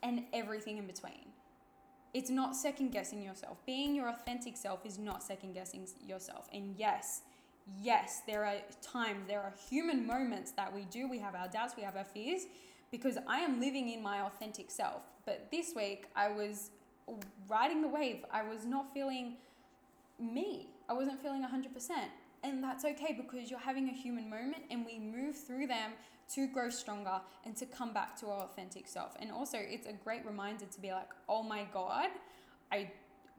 and 0.03 0.25
everything 0.33 0.79
in 0.79 0.87
between. 0.87 1.33
It's 2.15 2.29
not 2.29 2.55
second 2.55 2.91
guessing 2.93 3.23
yourself. 3.23 3.59
Being 3.65 3.95
your 3.95 4.09
authentic 4.09 4.57
self 4.57 4.85
is 4.85 4.99
not 4.99 5.23
second 5.23 5.55
guessing 5.55 5.87
yourself. 6.07 6.49
And 6.53 6.75
yes, 6.77 7.23
yes, 7.81 8.21
there 8.27 8.45
are 8.45 8.57
times, 8.83 9.21
there 9.27 9.41
are 9.41 9.55
human 9.71 10.07
moments 10.07 10.53
that 10.53 10.75
we 10.75 10.85
do. 10.91 11.09
We 11.09 11.19
have 11.19 11.35
our 11.35 11.49
doubts, 11.49 11.75
we 11.77 11.83
have 11.83 11.97
our 11.97 12.05
fears, 12.05 12.43
because 12.91 13.17
I 13.27 13.39
am 13.39 13.61
living 13.61 13.89
in 13.89 14.03
my 14.03 14.21
authentic 14.21 14.71
self. 14.71 15.03
But 15.25 15.51
this 15.51 15.73
week, 15.75 16.07
I 16.15 16.29
was 16.29 16.71
riding 17.49 17.83
the 17.83 17.89
wave. 17.89 18.25
I 18.31 18.43
was 18.43 18.65
not 18.65 18.93
feeling 18.93 19.35
me. 20.19 20.69
I 20.89 20.93
wasn't 20.93 21.21
feeling 21.23 21.43
100%. 21.43 21.91
And 22.45 22.63
that's 22.63 22.85
okay 22.85 23.17
because 23.17 23.51
you're 23.51 23.61
having 23.61 23.89
a 23.89 23.93
human 23.93 24.29
moment 24.29 24.65
and 24.71 24.85
we 24.85 24.99
move 24.99 25.37
through 25.37 25.69
them 25.69 25.93
to 26.35 26.47
grow 26.47 26.71
stronger 26.71 27.21
and 27.45 27.57
to 27.57 27.67
come 27.67 27.93
back 27.93 28.19
to 28.21 28.27
our 28.27 28.45
authentic 28.45 28.89
self. 28.89 29.17
And 29.21 29.31
also, 29.31 29.59
it's 29.61 29.87
a 29.87 29.93
great 29.93 30.25
reminder 30.25 30.65
to 30.65 30.81
be 30.81 30.91
like, 30.91 31.09
oh 31.29 31.43
my 31.43 31.67
God, 31.73 32.09
I, 32.71 32.91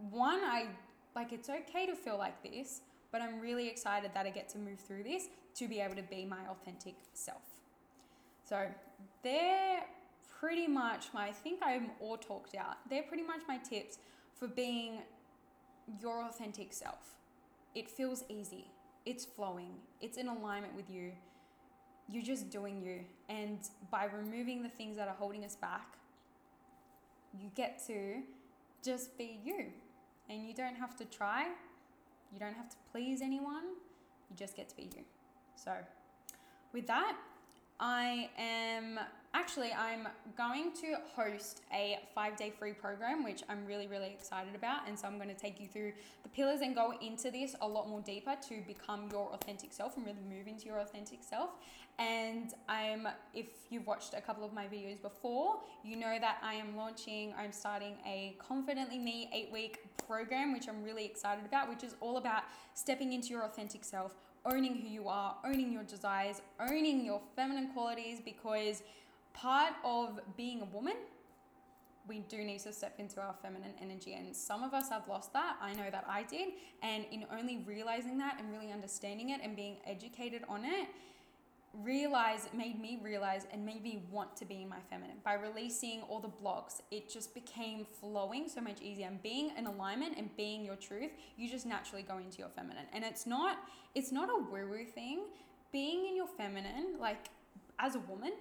one, 0.10 0.40
I, 0.44 0.68
like, 1.16 1.34
it's 1.34 1.50
okay 1.50 1.86
to 1.86 1.96
feel 1.96 2.18
like 2.18 2.42
this, 2.44 2.82
but 3.12 3.22
I'm 3.22 3.40
really 3.40 3.68
excited 3.68 4.12
that 4.14 4.26
I 4.26 4.30
get 4.30 4.48
to 4.50 4.58
move 4.58 4.80
through 4.80 5.04
this 5.04 5.28
to 5.56 5.68
be 5.68 5.80
able 5.80 5.96
to 5.96 6.04
be 6.04 6.26
my 6.26 6.46
authentic 6.50 6.96
self. 7.14 7.44
So, 8.48 8.68
they're 9.24 9.84
pretty 10.44 10.68
much 10.68 11.06
my, 11.14 11.28
I 11.28 11.32
think 11.32 11.62
I'm 11.64 11.92
all 12.02 12.18
talked 12.18 12.54
out. 12.54 12.76
They're 12.90 13.04
pretty 13.04 13.24
much 13.24 13.40
my 13.48 13.58
tips 13.58 14.00
for 14.38 14.46
being 14.46 15.00
your 16.02 16.26
authentic 16.26 16.74
self. 16.74 17.16
It 17.76 17.90
feels 17.90 18.26
easy 18.28 18.66
it's 19.06 19.26
flowing, 19.26 19.72
it's 20.02 20.18
in 20.18 20.28
alignment 20.28 20.76
with 20.76 20.90
you. 20.90 21.12
You're 22.10 22.24
just 22.24 22.50
doing 22.50 22.82
you. 22.82 23.00
And 23.30 23.60
by 23.92 24.06
removing 24.06 24.64
the 24.64 24.70
things 24.70 24.96
that 24.98 25.08
are 25.08 25.16
holding 25.16 25.44
us 25.44 25.56
back, 25.56 25.98
you 27.38 27.50
get 27.56 27.82
to 27.88 28.22
just 28.84 29.18
be 29.18 29.40
you. 29.44 29.66
And 30.30 30.48
you 30.48 30.54
don't 30.54 30.76
have 30.76 30.96
to 30.98 31.06
try, 31.06 31.48
you 32.34 32.40
don't 32.40 32.56
have 32.56 32.70
to 32.70 32.78
please 32.92 33.22
anyone, 33.22 33.64
you 34.30 34.36
just 34.38 34.56
get 34.56 34.70
to 34.70 34.76
be 34.76 34.84
you. 34.84 35.04
So, 35.56 35.74
with 36.72 36.88
that, 36.88 37.16
I 37.80 38.30
am 38.38 39.00
actually 39.34 39.72
I'm 39.74 40.08
going 40.38 40.72
to 40.74 40.96
host 41.16 41.62
a 41.74 42.00
5-day 42.16 42.54
free 42.60 42.74
program 42.74 43.24
which 43.24 43.42
I'm 43.50 43.66
really 43.66 43.88
really 43.88 44.10
excited 44.10 44.56
about. 44.56 44.88
And 44.88 44.98
so 44.98 45.08
I'm 45.08 45.18
going 45.18 45.30
to 45.30 45.36
take 45.36 45.60
you 45.60 45.68
through 45.68 45.94
the 46.22 46.30
pillars 46.30 46.62
and 46.62 46.76
go 46.76 46.94
into 47.02 47.32
this 47.32 47.56
a 47.62 47.68
lot 47.68 47.90
more 47.90 48.02
deeper 48.02 48.36
to 48.50 48.62
become 48.68 49.10
your 49.12 49.34
authentic 49.34 49.74
self 49.74 49.98
and 49.98 50.06
really 50.06 50.24
move 50.30 50.48
into 50.48 50.66
your 50.66 50.80
authentic 50.80 51.24
self. 51.24 51.50
And 52.00 52.54
I'm 52.70 53.08
if 53.34 53.48
you've 53.70 53.88
watched 53.88 54.14
a 54.16 54.22
couple 54.22 54.46
of 54.46 54.54
my 54.54 54.66
videos 54.66 55.02
before 55.02 55.60
you 55.84 55.96
know 55.96 56.18
that 56.20 56.38
I 56.44 56.54
am 56.56 56.76
launching 56.76 57.34
I'm 57.38 57.52
starting 57.52 57.98
a 58.06 58.36
confidently 58.40 59.00
me 59.00 59.30
8 59.34 59.52
week 59.52 59.80
program 60.08 60.54
which 60.54 60.68
I'm 60.68 60.84
really 60.84 61.06
excited 61.06 61.46
about 61.46 61.70
which 61.70 61.84
is 61.84 61.96
all 62.02 62.18
about 62.18 62.44
stepping 62.74 63.14
into 63.14 63.30
your 63.30 63.44
authentic 63.44 63.84
self 63.84 64.16
owning 64.46 64.76
who 64.76 64.88
you 64.88 65.08
are, 65.08 65.36
owning 65.46 65.72
your 65.72 65.84
desires, 65.84 66.42
owning 66.60 67.06
your 67.06 67.22
feminine 67.36 67.70
qualities 67.74 68.20
because 68.24 68.84
part 69.34 69.74
of 69.84 70.20
being 70.36 70.62
a 70.62 70.66
woman, 70.66 70.96
we 72.08 72.20
do 72.20 72.38
need 72.38 72.60
to 72.60 72.74
step 72.74 72.96
into 73.00 73.22
our 73.22 73.34
feminine 73.42 73.74
energy. 73.82 74.14
And 74.14 74.36
some 74.36 74.62
of 74.62 74.74
us 74.74 74.90
have 74.90 75.08
lost 75.08 75.32
that. 75.34 75.56
I 75.62 75.74
know 75.74 75.90
that 75.90 76.06
I 76.08 76.24
did. 76.24 76.50
And 76.82 77.06
in 77.12 77.26
only 77.32 77.64
realizing 77.66 78.18
that 78.18 78.38
and 78.40 78.52
really 78.52 78.72
understanding 78.72 79.30
it 79.30 79.40
and 79.42 79.56
being 79.56 79.78
educated 79.86 80.44
on 80.50 80.66
it, 80.66 80.90
realize 81.82 82.48
made 82.54 82.80
me 82.80 83.00
realize 83.02 83.48
and 83.52 83.66
made 83.66 83.82
me 83.82 84.04
want 84.12 84.36
to 84.38 84.46
be 84.46 84.62
in 84.62 84.70
my 84.70 84.78
feminine. 84.90 85.18
By 85.24 85.34
releasing 85.34 86.02
all 86.04 86.20
the 86.20 86.28
blocks 86.28 86.82
it 86.92 87.10
just 87.10 87.34
became 87.34 87.86
flowing 88.00 88.48
so 88.48 88.62
much 88.62 88.82
easier. 88.82 89.08
And 89.08 89.22
being 89.24 89.52
in 89.58 89.66
alignment 89.66 90.18
and 90.18 90.36
being 90.38 90.64
your 90.64 90.76
truth 90.76 91.12
you 91.36 91.50
just 91.50 91.66
naturally 91.66 92.04
go 92.04 92.18
into 92.20 92.38
your 92.40 92.50
feminine. 92.50 92.86
And 92.94 93.04
it's 93.04 93.26
not 93.26 93.58
it's 93.96 94.12
not 94.12 94.30
a 94.30 94.38
woo 94.38 94.70
woo 94.70 94.86
thing. 94.86 95.24
Being 95.72 96.08
in 96.08 96.16
your 96.16 96.28
feminine 96.28 96.98
like 97.00 97.30
as 97.80 97.96
a 97.96 98.00
woman 98.00 98.34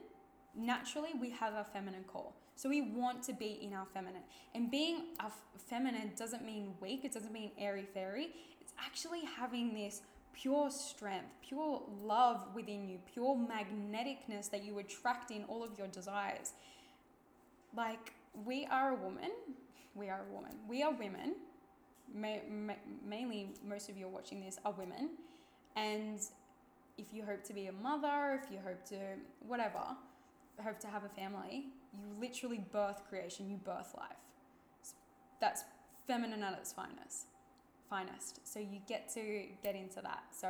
naturally 0.55 1.11
we 1.19 1.31
have 1.31 1.55
a 1.55 1.65
feminine 1.73 2.05
core. 2.05 2.33
So 2.55 2.69
we 2.69 2.83
want 2.83 3.23
to 3.25 3.33
be 3.33 3.59
in 3.63 3.73
our 3.73 3.87
feminine. 3.87 4.23
And 4.55 4.71
being 4.71 5.07
a 5.21 5.31
feminine 5.59 6.13
doesn't 6.17 6.45
mean 6.45 6.75
weak. 6.81 7.05
It 7.05 7.13
doesn't 7.13 7.33
mean 7.33 7.51
airy 7.59 7.87
fairy. 7.95 8.29
It's 8.61 8.75
actually 8.79 9.23
having 9.25 9.73
this 9.75 10.03
pure 10.33 10.71
strength, 10.71 11.29
pure 11.47 11.83
love 12.03 12.47
within 12.55 12.89
you, 12.89 12.99
pure 13.13 13.37
magneticness 13.37 14.51
that 14.51 14.65
you 14.65 14.79
attract 14.79 15.31
in 15.31 15.45
all 15.45 15.63
of 15.63 15.77
your 15.79 15.87
desires. 15.89 16.53
Like, 17.77 18.13
we 18.45 18.67
are 18.67 18.93
a 18.93 18.95
woman. 18.95 19.31
We 19.95 20.09
are 20.09 20.25
a 20.29 20.35
woman. 20.35 20.53
We 20.69 20.83
are 20.83 20.93
women. 20.93 21.35
Ma- 22.15 22.45
ma- 22.51 22.75
mainly, 23.07 23.51
most 23.67 23.89
of 23.89 23.97
you 23.97 24.07
are 24.07 24.11
watching 24.11 24.41
this 24.41 24.59
are 24.65 24.73
women. 24.73 25.11
And 25.77 26.21
if 26.99 27.07
you 27.13 27.25
hope 27.25 27.45
to 27.45 27.55
be 27.55 27.67
a 27.67 27.73
mother, 27.73 28.41
if 28.43 28.51
you 28.51 28.59
hope 28.65 28.85
to, 28.87 28.99
whatever, 29.47 29.85
hope 30.63 30.79
to 30.81 30.89
have 30.89 31.05
a 31.05 31.09
family, 31.09 31.67
you 31.93 32.21
literally 32.21 32.65
birth 32.73 33.03
creation, 33.09 33.51
you 33.51 33.57
birth 33.57 33.95
life. 33.97 34.17
That's 35.41 35.65
feminine 36.07 36.43
at 36.43 36.59
its 36.59 36.73
finest 36.73 37.27
finest. 37.93 38.41
So 38.45 38.59
you 38.59 38.81
get 38.89 39.13
to 39.15 39.23
get 39.63 39.75
into 39.75 40.01
that. 40.01 40.23
So 40.33 40.49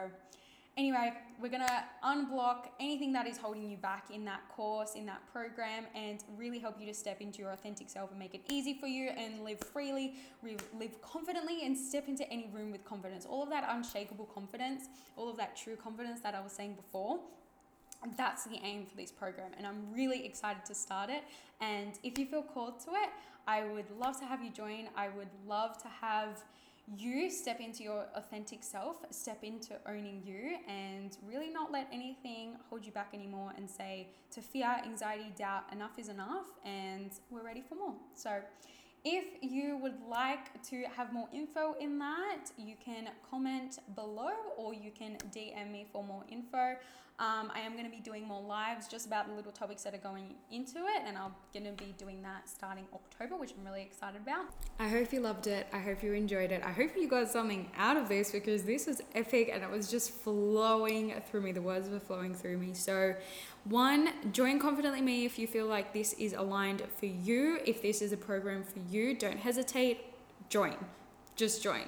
anyway, 0.77 1.13
we're 1.41 1.55
going 1.57 1.67
to 1.67 1.85
unblock 2.05 2.69
anything 2.79 3.13
that 3.15 3.27
is 3.27 3.37
holding 3.37 3.69
you 3.69 3.77
back 3.77 4.05
in 4.17 4.25
that 4.27 4.43
course, 4.49 4.93
in 4.95 5.05
that 5.07 5.23
program, 5.33 5.85
and 5.95 6.23
really 6.37 6.61
help 6.61 6.81
you 6.81 6.87
to 6.87 6.95
step 6.95 7.21
into 7.21 7.39
your 7.43 7.51
authentic 7.51 7.91
self 7.91 8.11
and 8.11 8.19
make 8.19 8.35
it 8.35 8.43
easy 8.49 8.75
for 8.75 8.87
you 8.87 9.09
and 9.09 9.43
live 9.43 9.59
freely, 9.59 10.15
live 10.43 11.03
confidently, 11.03 11.67
and 11.67 11.77
step 11.77 12.07
into 12.07 12.25
any 12.31 12.49
room 12.55 12.71
with 12.71 12.85
confidence. 12.85 13.27
All 13.27 13.43
of 13.43 13.51
that 13.51 13.65
unshakable 13.69 14.27
confidence, 14.27 14.85
all 15.17 15.29
of 15.29 15.37
that 15.37 15.57
true 15.57 15.77
confidence 15.77 16.21
that 16.21 16.35
I 16.35 16.41
was 16.41 16.53
saying 16.53 16.75
before. 16.75 17.19
That's 18.17 18.45
the 18.45 18.59
aim 18.65 18.87
for 18.87 18.97
this 18.97 19.13
program, 19.13 19.51
and 19.57 19.67
I'm 19.67 19.93
really 19.93 20.27
excited 20.27 20.65
to 20.67 20.75
start 20.75 21.11
it. 21.11 21.23
And 21.61 21.93
if 22.03 22.19
you 22.19 22.27
feel 22.27 22.43
called 22.43 22.81
to 22.87 22.91
it, 22.91 23.11
I 23.47 23.65
would 23.65 23.91
love 23.99 24.19
to 24.21 24.27
have 24.27 24.43
you 24.43 24.51
join. 24.51 24.89
I 24.97 25.09
would 25.09 25.33
love 25.47 25.81
to 25.83 25.89
have 25.89 26.43
you 26.97 27.31
step 27.31 27.61
into 27.61 27.83
your 27.83 28.07
authentic 28.15 28.63
self, 28.65 28.97
step 29.11 29.43
into 29.43 29.75
owning 29.87 30.23
you, 30.25 30.57
and 30.69 31.17
really 31.27 31.51
not 31.51 31.71
let 31.71 31.89
anything 31.93 32.57
hold 32.69 32.85
you 32.85 32.93
back 32.93 33.11
anymore 33.15 33.53
and 33.57 33.71
say 33.71 34.09
to 34.33 34.41
fear, 34.41 34.77
anxiety, 34.85 35.33
doubt, 35.37 35.65
enough 35.73 35.99
is 35.99 36.09
enough, 36.09 36.47
and 36.65 37.13
we're 37.31 37.45
ready 37.45 37.63
for 37.67 37.77
more. 37.77 37.95
So, 38.15 38.41
if 39.05 39.25
you 39.41 39.79
would 39.79 40.01
like 40.09 40.63
to 40.71 40.85
have 40.97 41.13
more 41.13 41.29
info 41.33 41.75
in 41.81 41.99
that, 41.99 42.53
you 42.57 42.77
can 42.85 43.09
comment 43.29 43.81
below 43.97 44.31
or 44.57 44.75
you 44.75 44.93
can 44.93 45.17
DM 45.35 45.73
me 45.73 45.87
for 45.93 46.05
more 46.05 46.25
info. 46.31 46.77
Um, 47.23 47.53
I 47.55 47.61
am 47.61 47.75
going 47.75 47.85
to 47.85 47.91
be 47.91 48.03
doing 48.03 48.27
more 48.27 48.43
lives 48.43 48.89
just 48.89 49.07
about 49.07 49.29
the 49.29 49.35
little 49.35 49.53
topics 49.53 49.85
that 49.85 49.95
are 49.95 49.99
going 49.99 50.35
into 50.51 50.79
it, 50.79 51.05
and 51.07 51.17
I'm 51.17 51.31
going 51.55 51.65
to 51.65 51.85
be 51.85 51.95
doing 51.97 52.21
that 52.23 52.49
starting 52.49 52.83
October, 52.93 53.37
which 53.37 53.53
I'm 53.57 53.65
really 53.65 53.83
excited 53.83 54.21
about. 54.21 54.47
I 54.81 54.89
hope 54.89 55.13
you 55.13 55.21
loved 55.21 55.47
it. 55.47 55.69
I 55.73 55.79
hope 55.79 56.03
you 56.03 56.15
enjoyed 56.15 56.51
it. 56.51 56.65
I 56.65 56.73
hope 56.73 56.97
you 56.97 57.07
got 57.07 57.31
something 57.31 57.71
out 57.77 57.97
of 57.97 58.09
this 58.09 58.33
because 58.33 58.65
this 58.65 58.89
was 58.89 59.03
epic 59.15 59.51
and 59.55 59.63
it 59.63 59.71
was 59.71 59.89
just 59.89 60.11
flowing 60.11 61.15
through 61.31 61.43
me. 61.43 61.53
The 61.53 61.63
words 61.63 61.89
were 61.89 62.01
flowing 62.01 62.35
through 62.35 62.59
me. 62.59 62.75
So, 62.75 63.15
one, 63.67 64.09
join 64.33 64.59
Confidently 64.59 65.01
Me 65.01 65.25
if 65.25 65.39
you 65.39 65.47
feel 65.47 65.67
like 65.67 65.93
this 65.93 66.15
is 66.15 66.33
aligned 66.33 66.83
for 66.99 67.07
you. 67.07 67.61
If 67.65 67.83
this 67.83 68.03
is 68.03 68.11
a 68.11 68.17
program 68.17 68.65
for 68.65 68.81
you, 68.91 69.15
don't 69.15 69.39
hesitate, 69.39 70.01
join. 70.49 70.75
Just 71.37 71.63
join. 71.63 71.85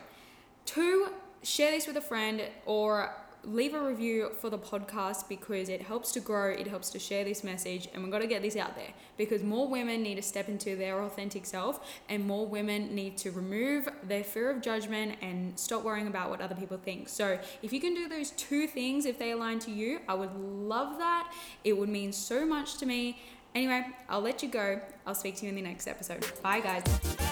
Two, 0.65 1.09
share 1.43 1.73
this 1.73 1.89
with 1.89 1.97
a 1.97 2.01
friend 2.01 2.41
or 2.67 3.17
leave 3.47 3.75
a 3.75 3.81
review 3.81 4.31
for 4.41 4.51
the 4.51 4.59
podcast 4.59 5.29
because 5.29 5.69
it 5.69 5.83
helps 5.83 6.13
to 6.13 6.21
grow, 6.21 6.51
it 6.51 6.67
helps 6.67 6.91
to 6.91 6.99
share 6.99 7.25
this 7.25 7.45
message, 7.45 7.89
and 7.93 8.03
we've 8.03 8.13
got 8.13 8.21
to 8.21 8.27
get 8.27 8.43
this 8.43 8.57
out 8.57 8.75
there 8.77 8.93
because 9.17 9.43
more 9.43 9.69
women 9.69 10.03
need 10.03 10.17
to 10.17 10.23
step 10.23 10.49
into 10.49 10.77
their 10.77 11.03
authentic 11.03 11.47
self, 11.47 11.87
and 12.09 12.27
more 12.27 12.47
women 12.47 12.95
need 12.95 13.17
to 13.19 13.31
remove 13.31 13.89
their 14.03 14.25
fear 14.25 14.51
of 14.51 14.61
judgment 14.61 15.17
and 15.23 15.59
stop 15.59 15.85
worrying 15.85 16.07
about 16.07 16.31
what 16.31 16.41
other 16.41 16.55
people 16.55 16.77
think. 16.77 17.09
So, 17.09 17.39
if 17.63 17.73
you 17.73 17.81
can 17.81 17.95
do 17.95 18.09
those 18.09 18.31
two 18.33 18.67
things, 18.67 19.07
if 19.07 19.19
they 19.19 19.33
align 19.33 19.59
to 19.61 19.71
you, 19.71 20.01
I 20.09 20.15
would 20.15 20.35
love 20.37 20.99
that. 20.99 21.33
It 21.65 21.77
would 21.77 21.89
mean 21.89 22.13
so 22.13 22.45
much 22.45 22.77
to 22.79 22.87
me. 22.87 23.19
Anyway, 23.55 23.87
I'll 24.09 24.21
let 24.21 24.43
you 24.43 24.49
go. 24.49 24.81
I'll 25.07 25.15
speak 25.15 25.37
to 25.37 25.45
you 25.45 25.51
in 25.51 25.55
the 25.55 25.63
next 25.63 25.87
episode. 25.87 26.27
Bye, 26.43 26.61
guys. 26.61 27.24